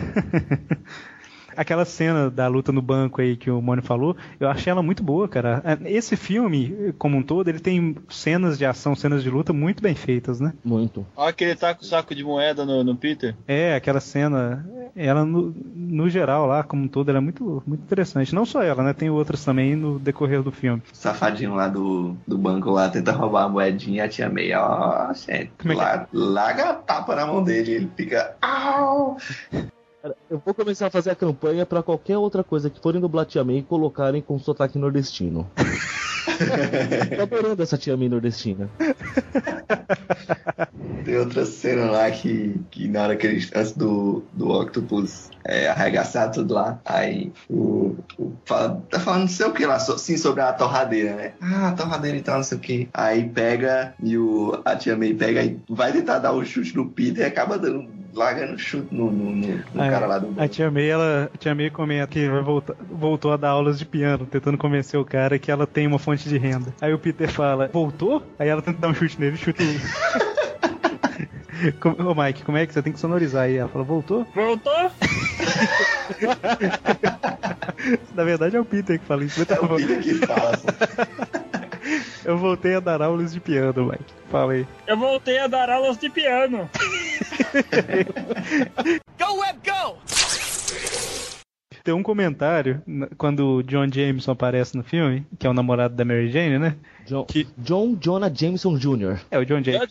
[1.57, 5.03] Aquela cena da luta no banco aí que o Mônio falou, eu achei ela muito
[5.03, 5.63] boa, cara.
[5.85, 9.95] Esse filme, como um todo, ele tem cenas de ação, cenas de luta muito bem
[9.95, 10.53] feitas, né?
[10.65, 11.07] Muito.
[11.17, 13.35] Olha que ele tá com o saco de moeda no, no Peter.
[13.47, 17.83] É, aquela cena, ela no, no geral lá, como um todo, ela é muito, muito
[17.83, 18.35] interessante.
[18.35, 18.93] Não só ela, né?
[18.93, 20.83] Tem outras também no decorrer do filme.
[20.93, 25.13] Safadinho lá do, do banco lá tenta roubar a moedinha e a tia May, ó,
[25.13, 27.73] gente, Como é que lá, larga a tapa na mão dele.
[27.73, 29.17] Ele fica, au!
[30.05, 33.57] Cara, eu vou começar a fazer a campanha pra qualquer outra coisa que forem May
[33.57, 35.51] e colocarem com sotaque nordestino.
[37.17, 38.69] Tô adorando essa Tia May nordestina.
[41.07, 45.69] Tem outra cena lá que, que na hora que eles, antes do, do Octopus é,
[45.69, 49.97] arregaçar tudo lá, aí o, o fala, tá falando não sei o que lá, so,
[49.97, 51.33] sim, sobre a torradeira, né?
[51.41, 52.89] Ah, a torradeira e tal, não sei o que.
[52.93, 56.91] Aí pega e o, a tia May pega e vai tentar dar o chute no
[56.91, 60.47] Peter e acaba dando, largando chute no, no, no- no Ah, cara lá do A
[60.49, 63.85] tia May, ela, a tia May comenta que vai voltar, voltou a dar aulas de
[63.85, 66.73] piano, tentando convencer o cara que ela tem uma fonte de renda.
[66.81, 68.23] Aí o Peter fala, voltou?
[68.39, 69.67] Aí ela tenta dar um chute nele, chuta o...
[71.81, 73.57] Com- Ô Mike, como é que você tem que sonorizar aí?
[73.57, 74.27] Ela fala, voltou?
[74.35, 74.73] Voltou?
[78.15, 79.45] Na verdade é o Peter que fala isso.
[79.47, 79.69] tá É o.
[79.77, 80.67] Peter que fala, pô.
[82.25, 84.05] Eu voltei a dar aulas de piano, Mike.
[84.31, 84.67] Fala aí.
[84.87, 86.69] Eu voltei a dar aulas de piano.
[89.19, 89.99] Go, Web, go!
[91.83, 92.83] Tem um comentário
[93.19, 96.77] quando o John Jameson aparece no filme, que é o namorado da Mary Jane, né?
[97.07, 99.19] John, Que- John Jonah Jameson Jr.
[99.31, 99.87] É o John Jameson,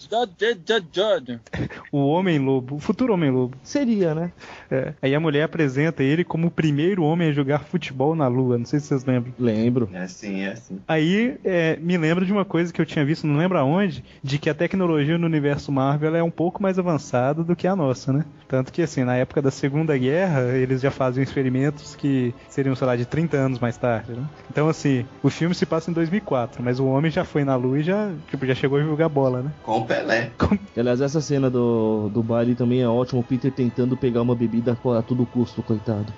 [1.91, 3.55] o Homem-Lobo, o futuro Homem-Lobo.
[3.63, 4.31] Seria, né?
[4.69, 4.93] É.
[5.01, 8.65] Aí a mulher apresenta ele como o primeiro homem a jogar futebol na Lua, não
[8.65, 9.33] sei se vocês lembram.
[9.39, 9.89] Lembro.
[9.93, 10.79] É assim, é assim.
[10.87, 14.37] Aí é, me lembra de uma coisa que eu tinha visto, não lembro aonde, de
[14.37, 18.11] que a tecnologia no universo Marvel é um pouco mais avançada do que a nossa,
[18.13, 18.25] né?
[18.47, 22.85] Tanto que, assim, na época da Segunda Guerra, eles já faziam experimentos que seriam, sei
[22.87, 24.23] lá, de 30 anos mais tarde, né?
[24.49, 27.79] Então, assim, o filme se passa em 2004, mas o homem já foi na Lua
[27.79, 29.51] e já, tipo, já chegou a jogar bola, né?
[29.63, 30.31] Com o Pelé.
[30.77, 33.21] Aliás, essa cena do, do baile também é ótima.
[33.21, 36.11] O Peter tentando pegar uma bebida a todo custo, coitado.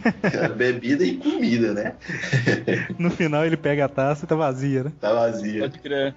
[0.56, 1.94] Bebida e comida, né?
[2.98, 4.92] No final ele pega a taça e tá vazia, né?
[5.00, 5.60] Tá vazia.
[5.60, 6.14] Pode crer.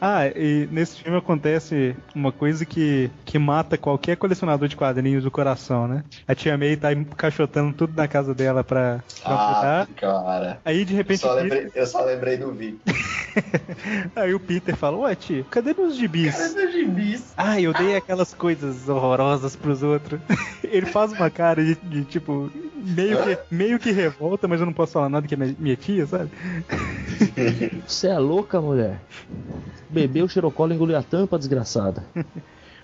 [0.00, 5.30] Ah, e nesse filme acontece uma coisa que, que mata qualquer colecionador de quadrinhos do
[5.30, 6.02] coração, né?
[6.26, 9.54] A tia May tá encaixotando tudo na casa dela pra, pra Ah,
[9.86, 9.88] mudar.
[9.96, 10.60] cara.
[10.64, 12.80] Aí de Eu repente só, o Peter- lembrei, eu só lembrei do Vic.
[14.16, 16.34] aí o Peter fala, ué tia, cadê meus gibis?
[16.34, 17.32] Cara dos gibis.
[17.36, 20.18] Ah, eu dei aquelas coisas horrorosas pros outros.
[20.64, 24.72] Ele faz uma cara de, de, tipo, meio que, meio que revolta, mas eu não
[24.72, 26.30] posso falar nada que é minha, minha tia, sabe?
[27.86, 28.98] Você é louca, mulher?
[29.90, 32.04] Bebeu, cheirou cola, engoliu a tampa, desgraçada.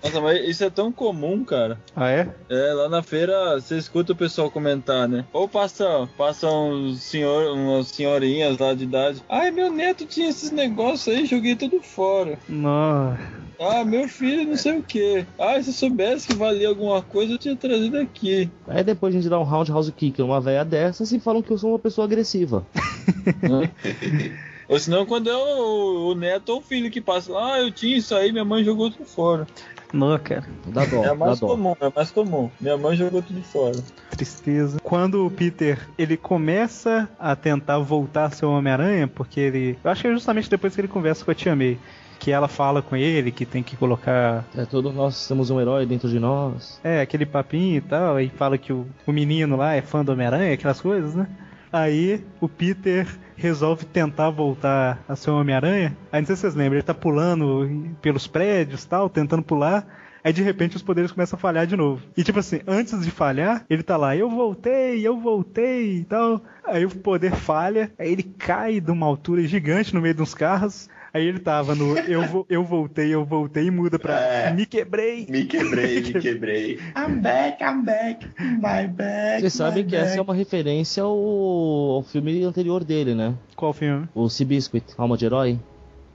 [0.03, 1.79] Nossa, mas isso é tão comum, cara.
[1.95, 2.29] Ah, é?
[2.49, 5.25] É, lá na feira você escuta o pessoal comentar, né?
[5.33, 9.23] Ou passa, passa uns senhor, umas senhorinhas lá de idade.
[9.27, 12.37] Ai, meu neto tinha esses negócios aí, joguei tudo fora.
[12.47, 13.19] Nossa.
[13.59, 15.25] Ah, meu filho não sei o que.
[15.37, 18.51] Ah, se eu soubesse que valia alguma coisa, eu tinha trazido aqui.
[18.67, 21.57] Aí depois a gente dá um roundhouse kick numa véia dessas e falam que eu
[21.57, 22.63] sou uma pessoa agressiva.
[24.67, 27.71] Ou senão quando é o, o neto ou o filho que passa lá, ah, eu
[27.71, 29.47] tinha isso aí, minha mãe jogou tudo fora.
[29.93, 30.43] Não, cara.
[30.67, 31.47] Dá dó, é dá mais dó.
[31.47, 32.49] comum, é mais comum.
[32.59, 33.77] Minha mãe jogou tudo fora.
[34.11, 34.79] tristeza.
[34.83, 39.79] Quando o Peter ele começa a tentar voltar a ser o Homem-Aranha, porque ele.
[39.83, 41.77] Eu acho que é justamente depois que ele conversa com a Tia May.
[42.19, 44.43] Que ela fala com ele que tem que colocar.
[44.57, 46.79] É, todos nós temos um herói dentro de nós.
[46.83, 48.15] É, aquele papinho e tal.
[48.15, 51.27] Aí fala que o, o menino lá é fã do Homem-Aranha, aquelas coisas, né?
[51.71, 55.95] Aí o Peter resolve tentar voltar a ser Homem-Aranha.
[56.11, 59.85] Aí não sei se vocês lembram, ele tá pulando pelos prédios tal, tentando pular.
[60.23, 62.01] Aí de repente os poderes começam a falhar de novo.
[62.15, 66.41] E tipo assim, antes de falhar, ele tá lá, eu voltei, eu voltei e tal.
[66.65, 70.89] Aí o poder falha, aí ele cai de uma altura gigante no meio dos carros.
[71.17, 74.53] Aí ele tava no eu, vo- eu voltei, eu voltei e muda pra É.
[74.53, 75.25] me quebrei.
[75.27, 76.79] Me quebrei, me quebrei.
[76.95, 79.41] I'm back, I'm back, my back.
[79.41, 80.21] Vocês sabem que essa é back.
[80.29, 83.33] uma referência ao, ao filme anterior dele, né?
[83.55, 84.07] Qual filme?
[84.13, 85.59] O Seabiscuit, Alma de Herói.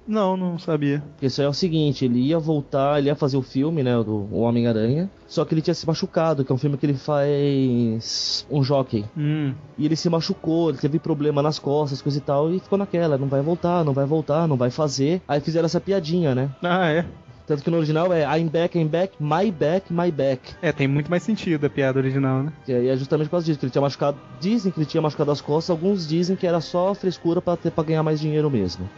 [0.06, 1.02] Não, não sabia.
[1.20, 4.28] Isso aí é o seguinte, ele ia voltar, ele ia fazer o filme, né, do
[4.34, 8.62] Homem-Aranha, só que ele tinha se machucado, que é um filme que ele faz um
[8.62, 9.04] jockey.
[9.16, 9.54] Hum.
[9.78, 13.16] E ele se machucou, ele teve problema nas costas, coisa e tal, e ficou naquela,
[13.16, 15.22] não vai voltar, não vai voltar, não vai fazer.
[15.26, 16.50] Aí fizeram essa piadinha, né?
[16.62, 17.06] Ah, é.
[17.46, 20.54] Tanto que no original é I'm back, I'm back, my back, my back.
[20.62, 22.52] É, tem muito mais sentido a piada original, né?
[22.68, 24.16] E aí é justamente por causa disso, que ele tinha machucado.
[24.40, 27.70] Dizem que ele tinha machucado as costas, alguns dizem que era só frescura pra, ter,
[27.70, 28.88] pra ganhar mais dinheiro mesmo.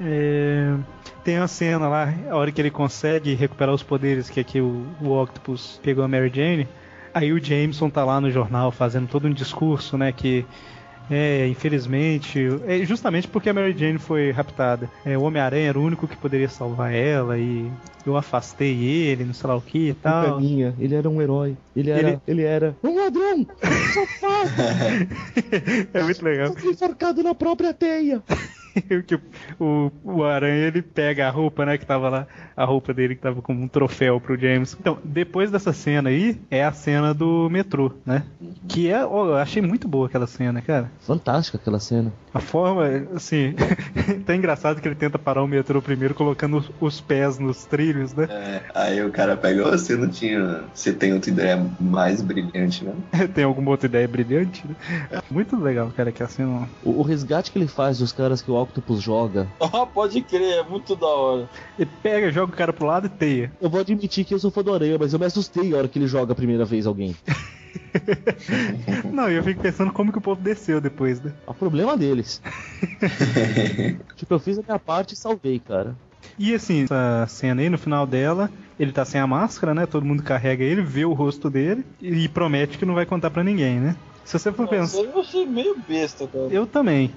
[0.00, 0.74] É,
[1.24, 4.86] Tem uma cena lá, a hora que ele consegue recuperar os poderes que aqui o,
[5.00, 6.68] o Octopus pegou a Mary Jane.
[7.14, 10.12] Aí o Jameson tá lá no jornal fazendo todo um discurso, né?
[10.12, 10.44] Que
[11.12, 14.90] é, infelizmente, é justamente porque a Mary Jane foi raptada.
[15.04, 17.70] É, o Homem-Aranha era o único que poderia salvar ela e
[18.06, 20.40] eu afastei ele, não sei lá o que e Culpa tal.
[20.40, 21.56] minha, ele era um herói.
[21.76, 22.08] Ele era.
[22.08, 22.76] Ele- Ele, era.
[22.82, 23.46] Um ladrão!
[23.62, 24.50] Um safado!
[25.94, 26.54] é muito legal.
[26.64, 28.22] Enforcado na própria teia!
[29.06, 29.18] que
[29.58, 33.22] o, o Aranha ele pega a roupa, né, que tava lá, a roupa dele que
[33.22, 34.76] tava como um troféu pro James.
[34.78, 38.24] Então, depois dessa cena aí, é a cena do metrô, né?
[38.68, 40.90] Que é, eu achei muito boa aquela cena, cara.
[41.00, 42.12] Fantástica aquela cena.
[42.32, 43.54] A forma, assim,
[44.24, 48.14] tá engraçado que ele tenta parar o metrô primeiro colocando os, os pés nos trilhos,
[48.14, 48.26] né?
[48.30, 50.64] É, aí o cara pega, "Ô, você não tinha.
[50.72, 52.94] Você tem outra ideia mais brilhante, né?
[53.34, 54.74] Tem alguma outra ideia brilhante, né?
[55.30, 56.68] Muito legal, cara, que a cena.
[56.82, 59.48] O, o resgate que ele faz dos caras que o Octopus joga.
[59.72, 61.48] Ah, pode crer, é muito da hora.
[61.78, 63.50] Ele pega, joga o cara pro lado e teia.
[63.60, 65.88] Eu vou admitir que eu sou fã do Aranha, mas eu me assustei a hora
[65.88, 67.16] que ele joga a primeira vez alguém.
[69.10, 71.32] Não, e eu fico pensando como que o povo desceu depois, né?
[71.46, 72.42] É o problema deles.
[74.16, 75.96] tipo, eu fiz a minha parte e salvei, cara.
[76.38, 79.86] E assim, essa cena aí, no final dela, ele tá sem a máscara, né?
[79.86, 83.44] Todo mundo carrega ele, vê o rosto dele e promete que não vai contar pra
[83.44, 83.96] ninguém, né?
[84.24, 84.98] Se você for pensar.
[85.02, 86.46] Eu achei meio besta, cara.
[86.48, 87.10] Eu também.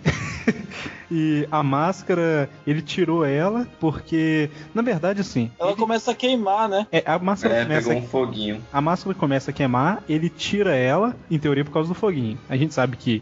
[1.12, 5.52] e a máscara, ele tirou ela porque, na verdade, assim.
[5.60, 6.88] Ela ele- começa a queimar, né?
[6.92, 8.62] é, a máscara É, começa pegou um foguinho.
[8.74, 12.40] a máscara começa a queimar, ele tira ela, em teoria, por causa do foguinho.
[12.50, 13.22] A gente sabe que,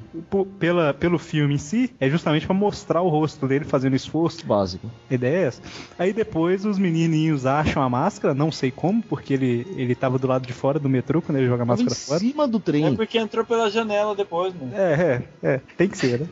[0.57, 4.45] pela, pelo filme em si, é justamente pra mostrar o rosto dele fazendo esforço.
[4.45, 4.89] Básico.
[5.11, 5.61] A ideia é essa.
[5.99, 10.27] Aí depois os menininhos acham a máscara, não sei como, porque ele, ele tava do
[10.27, 12.19] lado de fora do metrô quando ele joga a Tava em máscara fora.
[12.19, 12.95] cima do É trem.
[12.95, 14.71] porque entrou pela janela depois, mano.
[14.75, 16.27] É, é, é, tem que ser, né?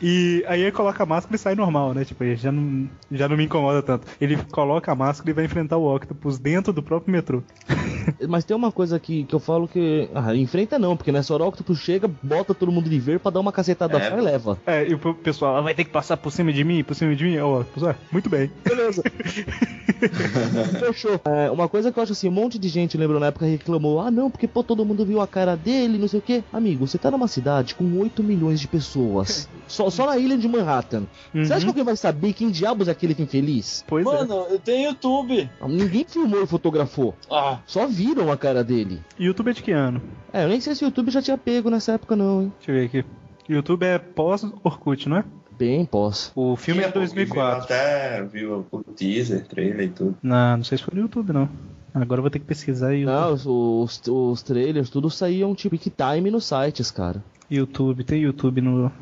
[0.00, 2.06] E aí ele coloca a máscara e sai normal, né?
[2.06, 4.06] Tipo, ele já não, já não me incomoda tanto.
[4.18, 7.42] Ele coloca a máscara e vai enfrentar o Octopus dentro do próprio metrô.
[8.28, 10.08] Mas tem uma coisa que, que eu falo que.
[10.14, 13.32] Ah, enfrenta não, porque nessa hora o Octopus chega, bota todo mundo de ver pra
[13.32, 14.08] dar uma cacetada É.
[14.08, 14.58] fora e leva.
[14.64, 17.14] É, e o pessoal "Ah, vai ter que passar por cima de mim, por cima
[17.16, 17.36] de mim.
[17.38, 18.48] Ó, Octopus, ah, muito bem.
[18.64, 19.02] Beleza.
[20.80, 21.20] Fechou.
[21.36, 24.00] É, uma coisa que eu acho assim, um monte de gente, lembra na época, reclamou:
[24.00, 26.42] ah, não, porque pô, todo mundo viu a cara dele, não sei o quê.
[26.52, 29.48] Amigo, você tá numa cidade com 8 milhões de pessoas.
[29.68, 31.06] só, só na ilha de Manhattan.
[31.34, 31.68] Você acha que Uhum.
[31.70, 33.84] alguém vai saber quem diabos é aquele infeliz?
[33.86, 34.10] Pois é.
[34.10, 35.50] Mano, eu tenho YouTube.
[35.68, 37.14] Ninguém filmou e fotografou.
[37.30, 39.02] Ah, Só viram a cara dele.
[39.18, 40.00] YouTube é de que ano?
[40.32, 42.52] É, eu nem sei se o YouTube já tinha pego nessa época, não, hein?
[42.58, 43.04] Deixa eu ver aqui.
[43.48, 45.24] YouTube é pós-Orkut, não é?
[45.58, 46.32] Bem, posso.
[46.34, 47.64] O filme é de Tinha pouco que viu 2004.
[47.64, 50.16] Até viu o teaser, trailer e tudo.
[50.22, 51.48] Não, não sei se foi no YouTube, não.
[51.94, 53.04] Agora eu vou ter que pesquisar aí.
[53.04, 57.24] Não, os, os, os trailers, tudo saíam tipo que time nos sites, cara.
[57.50, 58.92] YouTube, tem YouTube no.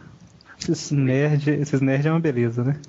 [0.65, 2.81] Esses nerd, esses nerd é uma beleza, né?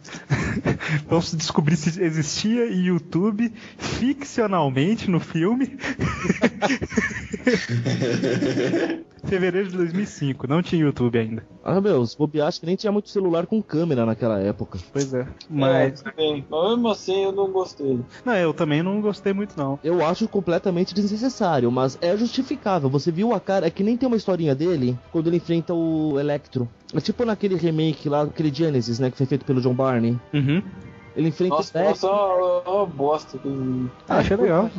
[1.09, 5.78] Vamos descobrir se existia YouTube ficcionalmente no filme.
[9.26, 11.45] Fevereiro de 2005, não tinha YouTube ainda.
[11.63, 14.78] Ah, meu, os bobear, acho que nem tinha muito celular com câmera naquela época.
[14.93, 15.21] Pois é.
[15.21, 16.01] é, Mas.
[16.01, 16.45] tudo bem.
[16.49, 17.99] Mas mesmo assim eu não gostei.
[18.23, 19.80] Não, eu também não gostei muito, não.
[19.84, 22.89] Eu acho completamente desnecessário, mas é justificável.
[22.89, 26.19] Você viu a cara, é que nem tem uma historinha dele quando ele enfrenta o
[26.19, 26.69] Electro.
[26.93, 30.20] É tipo naquele remake lá, aquele Genesis, né, que foi feito pelo John Barney.
[30.34, 30.61] Uhum.
[31.16, 32.07] Ele enfrenta Nossa, o Electro.
[32.09, 32.24] nossa,
[32.66, 33.39] é uma, uma bosta.
[34.09, 34.70] Ah, achei legal.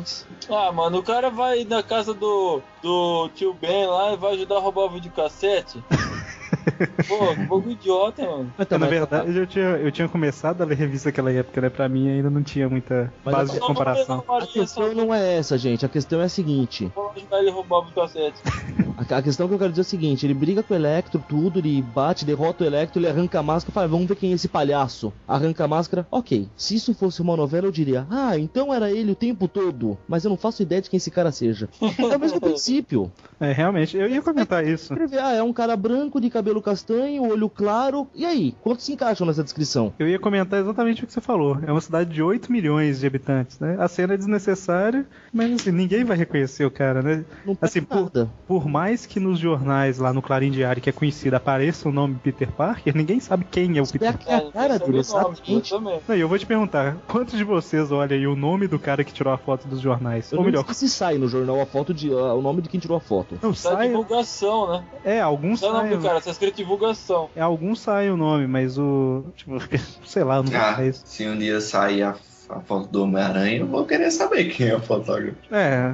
[0.49, 4.57] Ah, mano, o cara vai na casa do, do tio Ben lá e vai ajudar
[4.57, 5.83] a roubar o videocassete.
[7.07, 8.51] Pô, que pouco idiota, mano.
[8.67, 11.69] Tá, na verdade, eu tinha, eu tinha começado a ler revista naquela época, né?
[11.69, 14.23] Pra mim ainda não tinha muita Mas base a- de comparação.
[14.29, 15.85] A questão não é essa, gente.
[15.85, 16.91] A questão é a seguinte.
[16.95, 18.41] Vou ajudar ele a roubar o videocassete.
[18.97, 21.23] A, a questão que eu quero dizer é o seguinte: ele briga com o Electro,
[21.29, 24.31] tudo, ele bate, derrota o Electro, ele arranca a máscara e fala, vamos ver quem
[24.31, 25.13] é esse palhaço.
[25.27, 26.47] Arranca a máscara, ok.
[26.57, 29.99] Se isso fosse uma novela, eu diria, ah, então era ele o tempo todo.
[30.07, 31.69] Mas eu não faço ideia de quem esse cara seja.
[31.79, 33.11] É o mesmo princípio.
[33.39, 34.91] É, realmente, eu ia comentar isso.
[35.21, 38.07] Ah, é um cara branco, de cabelo castanho, olho claro.
[38.13, 38.53] E aí?
[38.61, 39.93] Quantos se encaixam nessa descrição?
[39.97, 41.57] Eu ia comentar exatamente o que você falou.
[41.65, 43.77] É uma cidade de 8 milhões de habitantes, né?
[43.79, 47.23] A cena é desnecessária, mas assim, ninguém vai reconhecer o cara, né?
[47.45, 48.11] Não Assim, por,
[48.47, 52.15] por mais que nos jornais lá no Clarim Diário, que é conhecido, apareça o nome
[52.23, 55.69] Peter Parker, ninguém sabe quem é o É Peter a, é a cara dele, exatamente.
[55.69, 55.99] também.
[56.07, 59.03] Não, e eu vou te perguntar, quantos de vocês olham aí o nome do cara
[59.03, 60.31] que tirou a foto dos jornais?
[60.31, 62.11] Eu Ou melhor, sei se sai no jornal a foto de.
[62.11, 63.37] ah, o nome de quem tirou a foto.
[63.41, 63.87] não Tá sai.
[63.87, 64.83] divulgação, né?
[65.03, 67.29] É, alguns Não é o nome do cara, tá escrito divulgação.
[67.35, 69.23] É, alguns saem o nome, mas o.
[69.35, 69.57] Tipo,
[70.05, 70.91] sei lá, não Ah, sei.
[70.93, 72.15] se- se um dia sair a,
[72.49, 75.37] a foto do Homem-Aranha, eu vou querer saber quem é o fotógrafo.
[75.51, 75.93] É.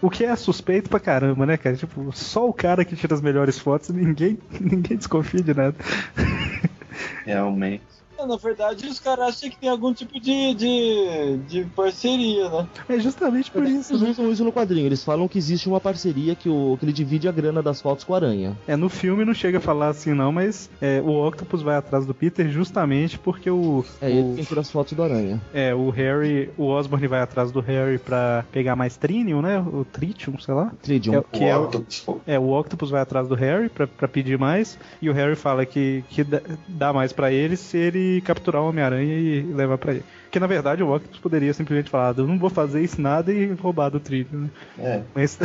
[0.00, 1.74] O que é suspeito pra caramba, né, cara?
[1.76, 5.74] Tipo, só o cara que tira as melhores fotos, ninguém, ninguém desconfia de nada.
[7.24, 7.82] Realmente.
[8.18, 12.66] É, Na verdade, os caras acham que tem algum tipo de, de, de parceria, né?
[12.88, 14.10] É justamente por isso, Eles né?
[14.10, 14.86] usam isso no quadrinho.
[14.86, 18.04] Eles falam que existe uma parceria que, o, que ele divide a grana das fotos
[18.04, 18.56] com a aranha.
[18.66, 22.04] É, no filme não chega a falar assim não, mas é, o Octopus vai atrás
[22.06, 25.40] do Peter justamente porque o, É ele o, quem tira as fotos do aranha.
[25.54, 29.58] é, o Harry, o Osborn vai atrás do Harry pra pegar mais Trinium, né?
[29.60, 30.72] O Tritium, sei lá.
[30.82, 31.14] Tridium.
[31.18, 32.20] É, que é o Octopus, pô.
[32.26, 35.64] é, o Octopus vai atrás do Harry pra, pra pedir mais e o Harry fala
[35.64, 39.92] que, que dá, dá mais pra ele se ele capturar o Homem-Aranha e levar pra
[39.92, 40.04] ele.
[40.24, 43.52] Porque na verdade o Octopus poderia simplesmente falar, eu não vou fazer isso nada e
[43.52, 44.50] roubar do Tritium, né?
[44.78, 45.02] É.
[45.14, 45.38] Mas,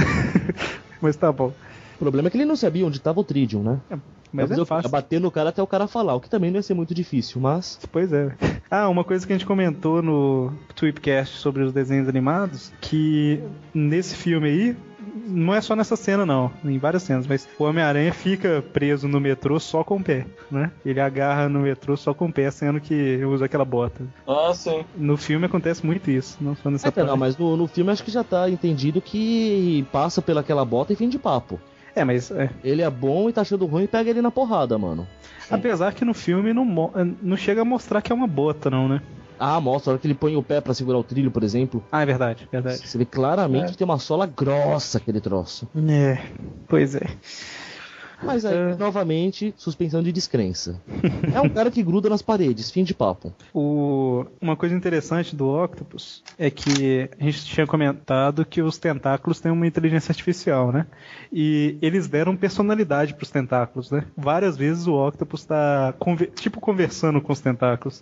[1.02, 1.54] mas tá bom.
[1.96, 3.80] O problema é que ele não sabia onde tava o Tridium, né?
[4.32, 4.90] Mas Ia é fácil.
[4.90, 7.40] bater no cara até o cara falar, o que também não ia ser muito difícil,
[7.40, 7.80] mas.
[7.92, 8.36] Pois é.
[8.70, 13.40] Ah, uma coisa que a gente comentou no Tweepcast sobre os desenhos animados, que
[13.74, 14.78] nesse filme aí,
[15.26, 19.20] não é só nessa cena não, em várias cenas, mas o Homem-Aranha fica preso no
[19.20, 20.72] metrô só com o pé, né?
[20.86, 24.04] Ele agarra no metrô só com o pé, sendo que usa aquela bota.
[24.28, 24.84] Ah, sim.
[24.96, 27.08] No filme acontece muito isso, não só nessa É, parte.
[27.08, 30.96] não, mas no, no filme acho que já tá entendido que passa pelaquela bota e
[30.96, 31.60] fim de papo.
[31.96, 32.50] É, mas é.
[32.64, 35.08] Ele é bom e tá achando ruim e pega ele na porrada, mano.
[35.52, 36.92] apesar que no filme não, mo-
[37.22, 39.02] não chega a mostrar que é uma bota não, né?
[39.46, 41.84] Ah, mostra a hora que ele põe o pé pra segurar o trilho, por exemplo.
[41.92, 42.88] Ah, é verdade, verdade.
[42.88, 43.72] Você vê claramente É.
[43.72, 45.68] que tem uma sola grossa aquele troço.
[45.90, 46.18] É,
[46.68, 47.06] pois é.
[48.26, 48.76] Mas aí, É.
[48.78, 50.82] novamente, suspensão de descrença.
[51.34, 53.34] é um cara que gruda nas paredes, fim de papo.
[53.54, 59.42] O- uma coisa interessante do Octopus é que a gente tinha comentado que os tentáculos
[59.42, 60.86] têm uma inteligência artificial, né?
[61.34, 64.06] E eles deram personalidade pros tentáculos, né?
[64.16, 68.02] Várias vezes o Octopus tá conver- tipo conversando com os tentáculos.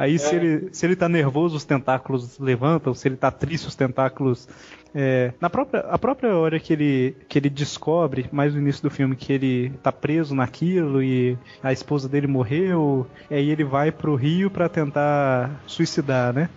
[0.00, 0.38] Aí se, É.
[0.38, 4.48] ele, se ele tá nervoso, os tentáculos levantam, se ele tá triste, os tentáculos.
[4.94, 8.90] é, na própria, a própria hora que ele, que ele descobre, mais no início do
[8.90, 14.14] filme, que ele tá preso naquilo e a esposa dele morreu, aí ele vai pro
[14.16, 16.48] rio pra tentar suicidar, né?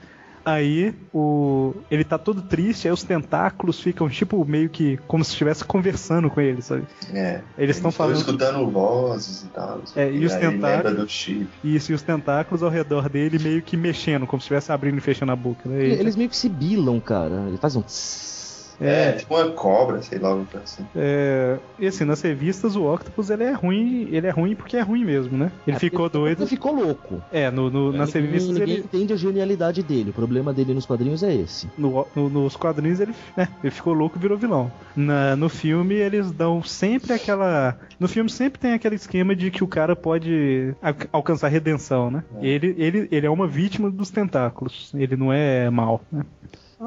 [0.45, 5.31] Aí o ele tá todo triste, aí os tentáculos ficam tipo meio que como se
[5.31, 6.83] estivesse conversando com ele, sabe?
[7.13, 7.39] É.
[7.57, 9.81] Eles estão falando escutando vozes e tal.
[9.95, 11.47] É, e os aí tentáculos- lembra do chip.
[11.63, 15.01] isso e os tentáculos ao redor dele meio que mexendo, como se estivesse abrindo e
[15.01, 15.81] fechando a boca, né?
[15.85, 17.45] E- Eles meio que sibilam, cara.
[17.47, 17.81] Ele faz um.
[17.81, 18.32] tss.
[18.79, 20.85] É, É, tipo uma cobra, sei lá, algo assim.
[20.95, 24.81] é, e assim, nas revistas o Octopus ele é ruim, ele é ruim porque é
[24.81, 25.51] ruim mesmo, né?
[25.65, 26.41] Ele É, ficou porque doido.
[26.41, 27.23] Ele ficou louco.
[27.31, 28.83] É, no, no- nas ninguém, revistas ninguém ele.
[28.85, 30.09] entende a genialidade dele.
[30.09, 31.69] O problema dele nos quadrinhos é esse.
[31.77, 34.71] No, no- nos quadrinhos ele, né, ele ficou louco e virou vilão.
[34.95, 37.77] Na- no filme eles dão sempre aquela.
[37.99, 40.73] No filme sempre tem aquele esquema de que o cara pode
[41.11, 42.23] alcançar redenção, né?
[42.41, 44.91] Ele, ele, ele é uma vítima dos tentáculos.
[44.93, 46.23] Ele não é mal, né?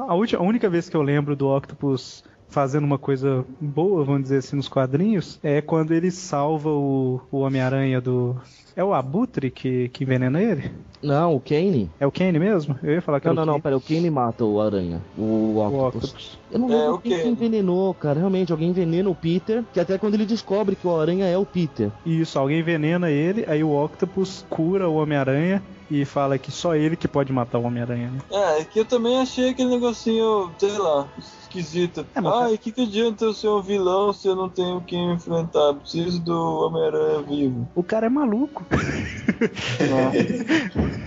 [0.07, 4.23] A, última, a única vez que eu lembro do Octopus fazendo uma coisa boa, vamos
[4.23, 8.35] dizer assim, nos quadrinhos, é quando ele salva o, o Homem-Aranha do.
[8.75, 10.71] É o Abutre que, que envenena ele?
[11.01, 11.89] Não, o Kane.
[11.99, 12.77] É o Kane mesmo?
[12.83, 13.63] Eu ia falar que Não, era não, o não, Kane.
[13.63, 15.01] pera, o Kane mata o aranha.
[15.17, 16.03] O O Octopus.
[16.05, 16.39] Octopus.
[16.51, 18.19] Eu não É, lembro o quem que envenenou, cara.
[18.19, 21.45] Realmente, alguém envenena o Peter, que até quando ele descobre que o aranha é o
[21.45, 21.91] Peter.
[22.05, 26.95] Isso, alguém envenena ele, aí o Octopus cura o Homem-Aranha e fala que só ele
[26.95, 28.11] que pode matar o Homem-Aranha.
[28.11, 28.19] né?
[28.31, 31.09] É, que eu também achei aquele negocinho, sei lá,
[31.47, 32.05] esquisito.
[32.15, 34.81] É, mas- Ai, o que, que adianta eu ser um vilão se eu não tenho
[34.81, 35.73] quem enfrentar?
[35.75, 36.33] Preciso do
[36.65, 37.67] Homem-Aranha vivo.
[37.75, 38.65] O cara é maluco.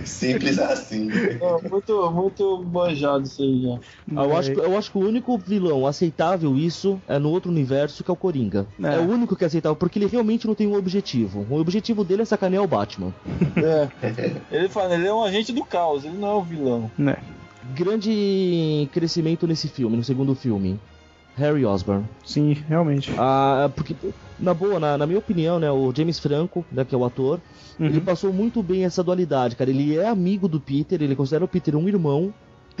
[0.05, 1.07] Simples assim.
[1.39, 3.79] Não, muito, muito manjado isso aí já.
[4.19, 7.51] Ah, Eu acho, que- eu acho que o único vilão aceitável isso é no outro
[7.51, 8.65] universo, que é o Coringa.
[8.83, 8.95] É.
[8.95, 11.45] É, o único que é aceitável, porque ele realmente não tem um objetivo.
[11.49, 13.13] O objetivo dele é sacanear o Batman.
[13.57, 13.87] É.
[14.51, 16.91] Ele fala, ele é um agente do caos, ele não é um vilão.
[16.97, 17.17] Né?
[17.73, 20.79] Grande crescimento nesse filme, no segundo filme.
[21.35, 22.05] Harry Osborn.
[22.25, 23.13] Sim, realmente.
[23.17, 23.95] Ah, porque,
[24.37, 27.39] na boa, na, na minha opinião, né, o James Franco, né, que é o ator,
[27.79, 27.87] Uhum.
[27.87, 29.69] ele passou muito bem essa dualidade, cara.
[29.69, 32.31] Ele é amigo do Peter, ele considera o Peter um irmão,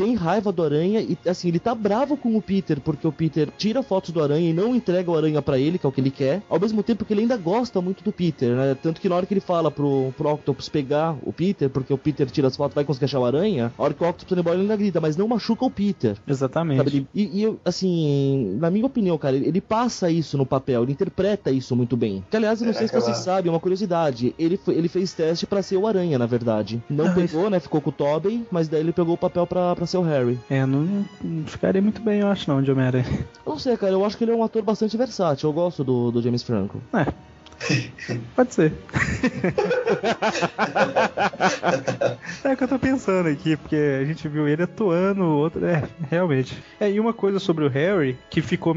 [0.03, 3.49] tem raiva do Aranha e, assim, ele tá bravo com o Peter, porque o Peter
[3.57, 6.01] tira fotos do Aranha e não entrega o Aranha pra ele, que é o que
[6.01, 8.75] ele quer, ao mesmo tempo que ele ainda gosta muito do Peter, né?
[8.81, 11.97] Tanto que na hora que ele fala pro, pro Octopus pegar o Peter, porque o
[11.97, 14.55] Peter tira as fotos vai conseguir achar o Aranha, a hora que o Octopus embora
[14.55, 16.15] ele ainda grita, mas não machuca o Peter.
[16.27, 16.81] Exatamente.
[16.87, 20.91] Ele- e, e assim, na minha opinião, cara, ele, ele passa isso no papel, ele
[20.93, 22.23] interpreta isso muito bem.
[22.29, 24.33] Que, aliás, eu não É sei se aquela- vocês sabem, é uma curiosidade.
[24.37, 26.81] Ele, foi- ele fez teste pra ser o Aranha, na verdade.
[26.89, 27.59] Não Ah, pegou, né?
[27.59, 30.39] Ficou com o Tobey, mas daí ele pegou o papel pra, pra ser o Harry.
[30.49, 33.05] É, não, não ficaria muito bem, eu acho, não, de Homem-Aranha.
[33.45, 35.49] Não sei, cara, eu acho que ele é um ator bastante versátil.
[35.49, 36.81] Eu gosto do, do James Franco.
[36.93, 37.05] É.
[38.35, 38.73] Pode ser.
[42.43, 45.63] é o que eu tô pensando aqui, porque a gente viu ele atuando, outro.
[45.63, 46.57] É, realmente.
[46.79, 48.75] É, e uma coisa sobre o Harry que ficou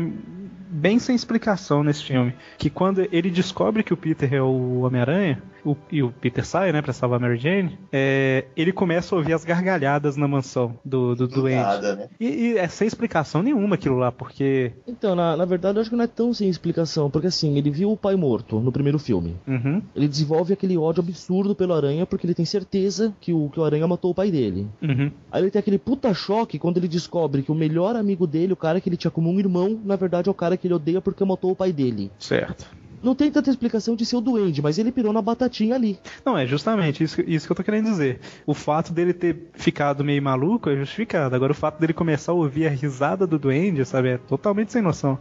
[0.69, 2.35] bem sem explicação nesse filme.
[2.59, 6.73] Que quando ele descobre que o Peter é o Homem-Aranha, o- e o Peter sai,
[6.73, 10.79] né, pra salvar a Mary Jane, é, ele começa a ouvir as gargalhadas na mansão
[10.85, 11.57] do, do Do doente.
[11.65, 12.09] nada, né?
[12.21, 14.73] E, e é sem explicação nenhuma aquilo lá, porque.
[14.87, 17.71] Então, na, na verdade, eu acho que não é tão sem explicação, porque assim, ele
[17.71, 19.37] viu o pai morto no primeiro filme.
[19.47, 23.59] Uhum, Ele desenvolve aquele ódio absurdo pelo Aranha, porque ele tem certeza que o, que
[23.61, 24.67] o Aranha matou o pai dele.
[24.83, 25.11] uhum.
[25.31, 28.57] Aí ele tem aquele puta choque quando ele descobre que o melhor amigo dele, o
[28.57, 31.01] cara que ele tinha como um irmão, na verdade é o cara que ele odeia
[31.01, 32.11] porque matou o pai dele.
[32.19, 32.67] Certo.
[33.05, 35.99] Não tem tanta explicação de ser o duende, mas ele pirou na batatinha ali.
[36.25, 38.19] Não, é justamente isso, isso que eu tô querendo dizer.
[38.47, 41.37] O fato dele ter ficado meio maluco é justificado.
[41.37, 44.81] Agora, o fato dele começar a ouvir a risada do duende, sabe, é totalmente sem
[44.81, 45.19] noção.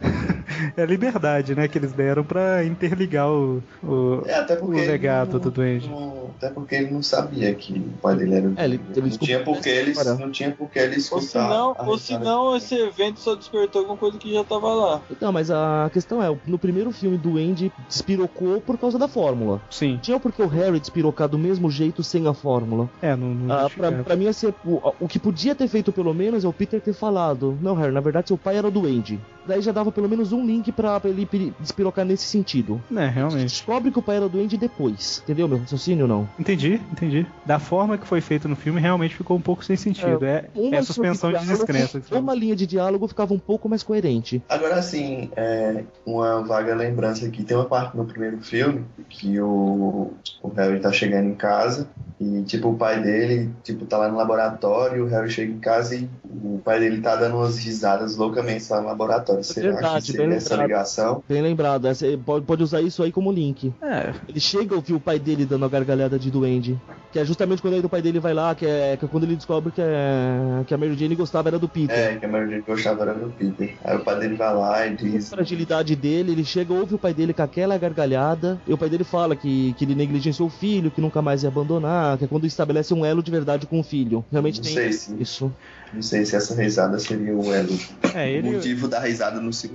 [0.76, 4.78] é a liberdade, né, que eles deram pra interligar o, o, É, até o porque.
[4.80, 5.88] ele legado não- do duende.
[5.88, 9.00] não- até porque ele não sabia que o pai dele era o É, ele- ele
[9.10, 10.14] não tinha porque ele Para.
[10.14, 11.22] Não tinha porque ele Ou escutar.
[11.22, 15.02] senão, a ou senão esse evento só despertou alguma coisa que já tava lá.
[15.10, 19.60] Então, mas a questão é, no primeiro filme, o duende despirocou por causa da fórmula.
[19.70, 22.88] Sim, Tinha porque o Harry despirocar do mesmo jeito sem a fórmula.
[23.02, 26.14] é, não, não Ah, pra, pra mim, ser, o, o que podia ter feito pelo
[26.14, 29.18] menos é o Peter ter falado: Não, Harry, na verdade seu pai era o duende.
[29.46, 31.26] Daí já dava pelo menos um link pra, pra ele
[31.60, 32.80] despirocar nesse sentido.
[32.94, 33.44] É, realmente.
[33.44, 35.20] Descobre que o pai era o duende depois.
[35.24, 36.28] Entendeu meu raciocínio não?
[36.38, 37.26] Entendi, entendi.
[37.44, 40.24] Da forma que foi feito no filme, realmente ficou um pouco sem sentido.
[40.24, 42.00] É, é suspensão de diálogo- descrença.
[42.00, 44.42] você Uma linha de diálogo ficava um pouco mais coerente.
[44.48, 47.42] Agora, assim, é, uma vaga lembrança aqui.
[47.44, 50.12] Tem uma parte no primeiro filme que o,
[50.42, 51.88] o Harry tá chegando em casa
[52.20, 55.94] e, tipo, o pai dele, tipo, tá lá no laboratório, o Harry chega em casa
[55.94, 59.42] e o pai dele tá dando umas risadas loucamente lá no laboratório.
[59.44, 60.66] Você verdade, bem seria essa lembrado.
[60.68, 61.22] ligação?
[61.28, 63.72] Bem lembrado, essa- pode, pode usar isso aí como link.
[63.82, 66.78] É, Ele chega a ouvir o pai dele dando a gargalhada de duende.
[67.12, 69.24] Que é justamente quando aí o pai dele vai lá, que é, que é quando
[69.24, 71.96] ele descobre que, é, que a Mary Jane gostava era do Peter.
[71.98, 73.74] É, que a maioria que gostava era do Peter.
[73.82, 75.30] Aí o pai dele vai lá e A diz...
[75.30, 79.04] fragilidade dele, ele chega, ouve o pai dele com aquela gargalhada, e o pai dele
[79.04, 82.46] fala que, que ele negligenciou o filho, que nunca mais ia abandonar, que é quando
[82.46, 84.22] estabelece um elo de verdade com o filho.
[84.30, 85.50] Realmente Não tem sei se- isso.
[85.90, 87.72] Não sei se essa risada seria o elo.
[88.14, 88.50] é O ele.
[88.52, 89.67] motivo da risada no segundo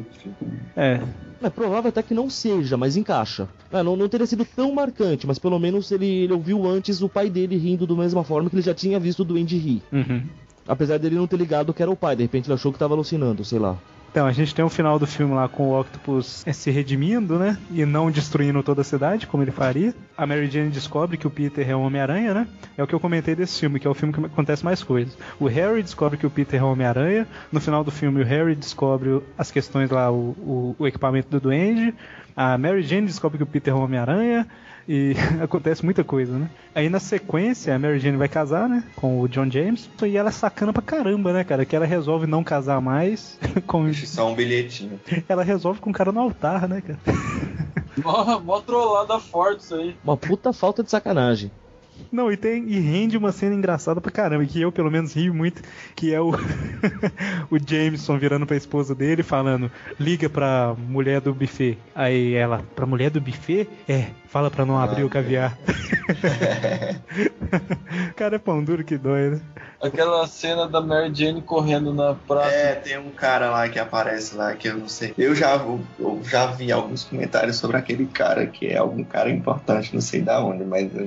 [0.76, 1.02] É,
[1.42, 3.48] É provável até que não seja, mas encaixa.
[3.72, 7.10] É, não, não teria sido tão marcante, mas pelo menos ele, ele ouviu antes o
[7.10, 9.82] pai dele rindo da mesma forma que ele já tinha visto o Duende rir.
[9.92, 10.24] uhum.
[10.66, 12.94] Apesar dele não ter ligado que era o pai, de repente ele achou que tava
[12.94, 13.78] alucinando, sei lá.
[14.14, 17.58] Então, a gente tem o final do filme lá com o Octopus se redimindo, né?
[17.72, 19.92] E não destruindo toda a cidade, como ele faria.
[20.16, 22.48] A Mary Jane descobre que o Peter é um Homem-Aranha, né?
[22.78, 25.18] É o que eu comentei desse filme, que é o filme que acontece mais coisas.
[25.40, 27.28] O Harry descobre que o Peter é um Homem-Aranha.
[27.52, 31.40] No final do filme, o Harry descobre as questões lá, o, o, o equipamento do
[31.40, 31.92] Duende.
[32.38, 34.48] A Mary Jane descobre que o Peter é um Homem-Aranha.
[34.88, 36.50] E acontece muita coisa, né?
[36.76, 38.84] Aí na sequência, a Mary Jane vai casar, né?
[38.96, 39.90] Com o John James.
[40.04, 41.66] E ela é sacana pra caramba, né, cara?
[41.66, 45.00] Que ela resolve não casar mais com Deixa só um bilhetinho.
[45.28, 47.00] ela resolve com o cara no altar, né, cara?
[48.04, 49.96] Mó, mó trollada forte isso aí.
[50.04, 51.52] Uma puta falta de sacanagem.
[52.12, 55.34] Não, e tem e rende uma cena engraçada pra caramba, que eu pelo menos rio
[55.34, 55.64] muito,
[55.96, 56.32] que é o
[57.50, 61.76] o Jameson virando pra esposa dele falando: "Liga pra mulher do buffet".
[61.96, 63.68] Aí ela: "Pra mulher do buffet?
[63.90, 65.58] É, fala pra não abrir o caviar".
[68.16, 69.42] cara é pão duro que dói, né?
[69.84, 72.56] Aquela cena da Mary Jane correndo na praça.
[72.56, 75.14] É, tem um cara lá que aparece lá que eu não sei.
[75.18, 75.56] Eu já,
[76.00, 80.22] eu já vi alguns comentários sobre aquele cara, que é algum cara importante, não sei
[80.22, 81.06] da onde, mas eu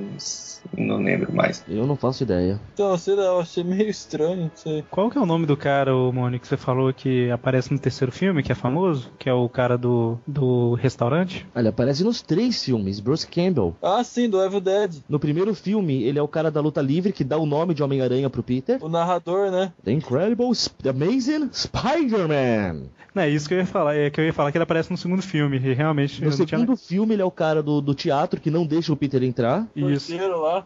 [0.77, 1.63] não, não lembro mais.
[1.67, 2.59] Eu não faço ideia.
[2.73, 4.83] Então, sei lá, eu achei meio estranho, não sei.
[4.91, 7.79] Qual que é o nome do cara, o Mônica, que você falou que aparece no
[7.79, 9.11] terceiro filme, que é famoso?
[9.17, 11.47] Que é o cara do, do restaurante?
[11.55, 13.75] Ele aparece nos três filmes, Bruce Campbell.
[13.81, 14.97] Ah, sim, do Evil Dead.
[15.09, 17.81] No primeiro filme, ele é o cara da luta livre que dá o nome de
[17.81, 18.66] Homem-Aranha pro Peter.
[18.81, 19.71] O narrador, né?
[19.83, 22.83] The Incredible, Sp- The Amazing Spider-Man.
[23.15, 24.91] Não, é isso que eu ia falar, é que eu ia falar que ele aparece
[24.91, 27.63] no segundo filme, e realmente No eu não tinha- segundo filme, ele é o cara
[27.63, 29.65] do, do teatro que não deixa o Peter entrar.
[29.75, 30.13] Isso.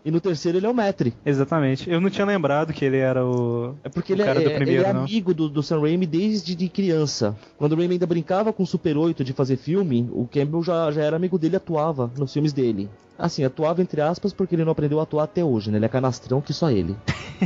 [0.04, 1.14] E no terceiro ele é o Metri.
[1.26, 1.89] Exatamente.
[1.89, 3.76] Eu não tinha lembrado que ele era o.
[3.86, 5.02] É porque o ele, cara é, do é- primeiro, ele é não.
[5.04, 7.38] amigo do, do Sam Raimi desde de criança.
[7.58, 10.91] Quando o Raimi ainda brincava com o Super 8 de fazer filme, o Campbell já,
[10.91, 12.89] já era amigo dele e atuava nos filmes dele.
[13.22, 15.78] Assim, atuava entre aspas porque ele não aprendeu a atuar até hoje, né?
[15.78, 16.97] Ele é canastrão que só ele.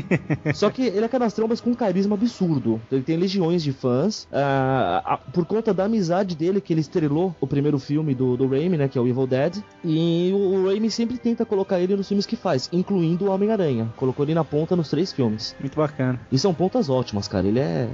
[0.54, 2.82] Só que ele é canastrão, mas com um carisma absurdo.
[2.92, 4.28] Ele tem legiões de fãs.
[4.32, 8.48] ah, ah, por conta da amizade dele, que ele estrelou o primeiro filme do, do
[8.48, 8.88] Raimi, né?
[8.88, 9.58] Que é o Evil Dead.
[9.84, 13.92] E o, o Raimi sempre tenta colocar ele nos filmes que faz, incluindo o Homem-Aranha.
[13.98, 15.56] Colocou ele na ponta nos três filmes.
[15.60, 16.20] Muito bacana.
[16.32, 17.48] E são pontas ótimas, cara.
[17.48, 17.90] Ele é.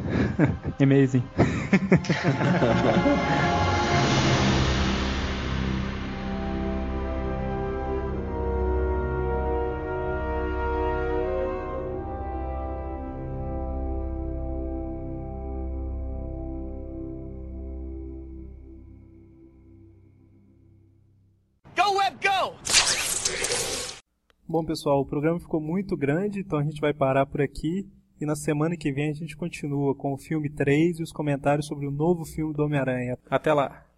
[0.80, 1.22] Amazing.
[24.50, 27.88] Bom, pessoal, o programa ficou muito grande, então a gente vai parar por aqui.
[28.20, 31.68] E na semana que vem a gente continua com o filme 3 e os comentários
[31.68, 33.16] sobre o novo filme do Homem-Aranha.
[33.30, 33.89] Até lá!